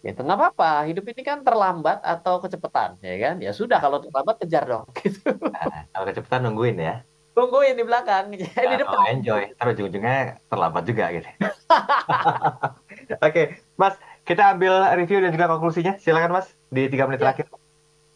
[0.08, 0.88] Gitu nggak apa-apa.
[0.88, 3.36] Hidup ini kan terlambat atau kecepatan ya kan.
[3.44, 5.28] Ya sudah kalau terlambat kejar dong gitu.
[5.36, 6.96] Nah, kalau kecepatan nungguin ya.
[7.36, 8.88] Tungguin di belakang, di Nah, depan.
[8.88, 10.16] kalau enjoy, ntar ujung-ujungnya
[10.50, 11.28] terlambat juga gitu.
[13.28, 13.42] Oke,
[13.78, 13.96] Mas,
[14.26, 15.94] kita ambil review dan juga konklusinya.
[16.02, 17.24] Silakan Mas di tiga menit Ya.
[17.30, 17.46] terakhir.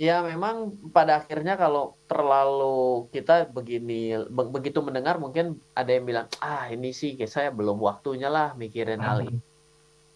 [0.01, 6.25] Ya memang pada akhirnya kalau terlalu kita begini be- begitu mendengar mungkin ada yang bilang
[6.41, 9.37] ah ini sih kayak saya belum waktunya lah mikirin hal ini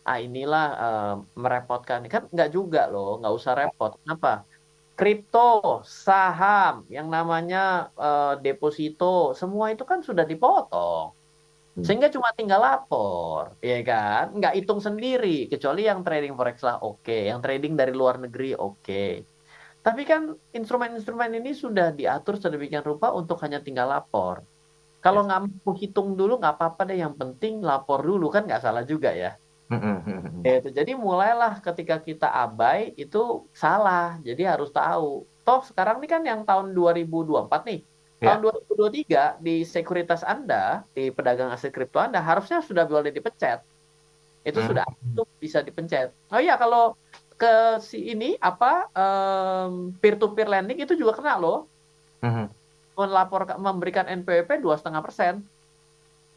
[0.05, 4.45] ah inilah eh, merepotkan kan nggak juga loh nggak usah repot kenapa
[4.95, 11.25] kripto saham yang namanya eh, deposito semua itu kan sudah dipotong
[11.75, 11.83] Hmm.
[11.83, 14.31] Sehingga cuma tinggal lapor, ya kan?
[14.31, 17.27] Nggak hitung sendiri, kecuali yang trading forex lah oke, okay.
[17.27, 18.79] yang trading dari luar negeri oke.
[18.79, 19.27] Okay.
[19.83, 24.41] Tapi kan instrumen-instrumen ini sudah diatur sedemikian rupa untuk hanya tinggal lapor.
[25.03, 25.27] Kalau yes.
[25.27, 29.11] nggak mau hitung dulu nggak apa-apa deh, yang penting lapor dulu kan nggak salah juga
[29.11, 29.35] ya.
[30.61, 35.25] Itu jadi mulailah ketika kita abai itu salah, jadi harus tahu.
[35.41, 37.79] Toh sekarang ini kan yang tahun 2024 nih,
[38.23, 38.39] Ya.
[38.39, 43.59] Tahun 2023 di sekuritas Anda, di pedagang aset kripto Anda harusnya sudah boleh dipencet.
[44.47, 44.67] Itu hmm.
[44.71, 46.15] sudah itu bisa dipencet.
[46.31, 46.95] Oh iya kalau
[47.35, 51.67] ke si ini apa um, peer to peer lending itu juga kena loh.
[52.23, 52.47] Hmm.
[52.95, 55.43] Melapor memberikan NPWP dua setengah persen.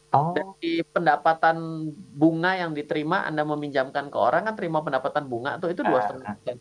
[0.08, 0.32] Oh.
[0.32, 5.84] Dari pendapatan bunga yang diterima Anda meminjamkan ke orang kan terima pendapatan bunga tuh itu
[5.84, 6.56] dua setengah persen.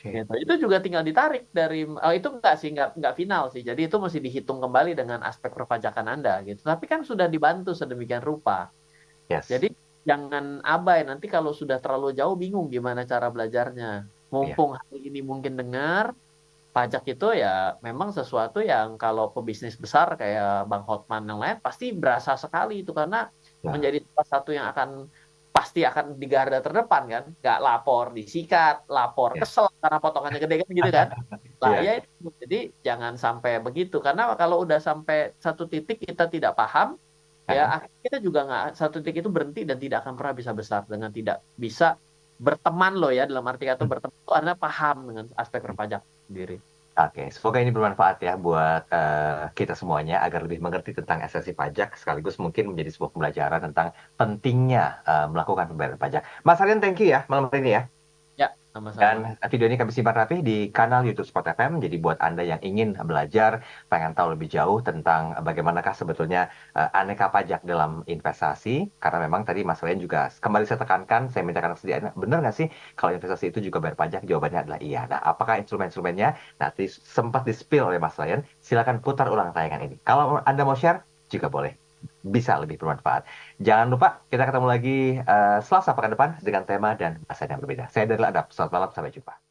[0.00, 0.32] Gitu.
[0.38, 3.60] Itu juga tinggal ditarik dari oh, itu enggak sih enggak enggak final sih.
[3.60, 6.64] Jadi itu mesti dihitung kembali dengan aspek perpajakan Anda gitu.
[6.64, 8.72] Tapi kan sudah dibantu sedemikian rupa.
[9.28, 9.52] Yes.
[9.52, 9.74] Jadi
[10.06, 14.08] jangan abai nanti kalau sudah terlalu jauh bingung gimana cara belajarnya.
[14.32, 14.82] Mumpung yeah.
[14.88, 16.16] hari ini mungkin dengar
[16.76, 21.96] pajak itu ya memang sesuatu yang kalau pebisnis besar kayak Bang Hotman yang lain pasti
[21.96, 23.32] berasa sekali itu karena
[23.64, 23.72] yeah.
[23.72, 25.08] menjadi salah satu yang akan
[25.56, 29.40] pasti akan di garda terdepan kan nggak lapor disikat lapor yeah.
[29.40, 31.08] kesel karena potongannya gede kan gitu kan
[31.64, 31.96] lah yeah.
[31.96, 37.00] ya jadi jangan sampai begitu karena kalau udah sampai satu titik kita tidak paham
[37.48, 40.84] ya akhirnya kita juga nggak satu titik itu berhenti dan tidak akan pernah bisa besar
[40.84, 41.96] dengan tidak bisa
[42.36, 46.60] berteman loh ya dalam arti kata berteman itu karena paham dengan aspek perpajak sendiri
[46.96, 51.92] Oke, semoga ini bermanfaat ya buat uh, kita semuanya agar lebih mengerti tentang esensi pajak
[51.92, 56.24] sekaligus mungkin menjadi sebuah pembelajaran tentang pentingnya uh, melakukan pembayaran pajak.
[56.40, 57.82] Mas Aryan, thank you ya malam hari ini ya.
[58.76, 59.00] Sama-sama.
[59.00, 59.16] Dan
[59.48, 61.80] video ini kami simpan rapi di kanal YouTube Spot FM.
[61.80, 67.32] Jadi buat Anda yang ingin belajar, pengen tahu lebih jauh tentang bagaimanakah sebetulnya uh, aneka
[67.32, 68.92] pajak dalam investasi.
[69.00, 72.52] Karena memang tadi Mas Ryan juga kembali saya tekankan, saya minta karena sediaan, benar nggak
[72.52, 72.68] sih
[73.00, 74.28] kalau investasi itu juga bayar pajak?
[74.28, 75.08] Jawabannya adalah iya.
[75.08, 76.36] Nah, apakah instrumen-instrumennya?
[76.60, 78.44] Nanti sempat di-spill oleh Mas Ryan.
[78.60, 79.96] Silakan putar ulang tayangan ini.
[80.04, 81.00] Kalau Anda mau share,
[81.32, 81.85] juga boleh
[82.34, 83.22] bisa lebih bermanfaat.
[83.62, 87.84] Jangan lupa kita ketemu lagi uh, Selasa pekan depan dengan tema dan bahasa yang berbeda.
[87.92, 88.50] Saya dari Adap.
[88.54, 89.45] Selamat malam, sampai jumpa.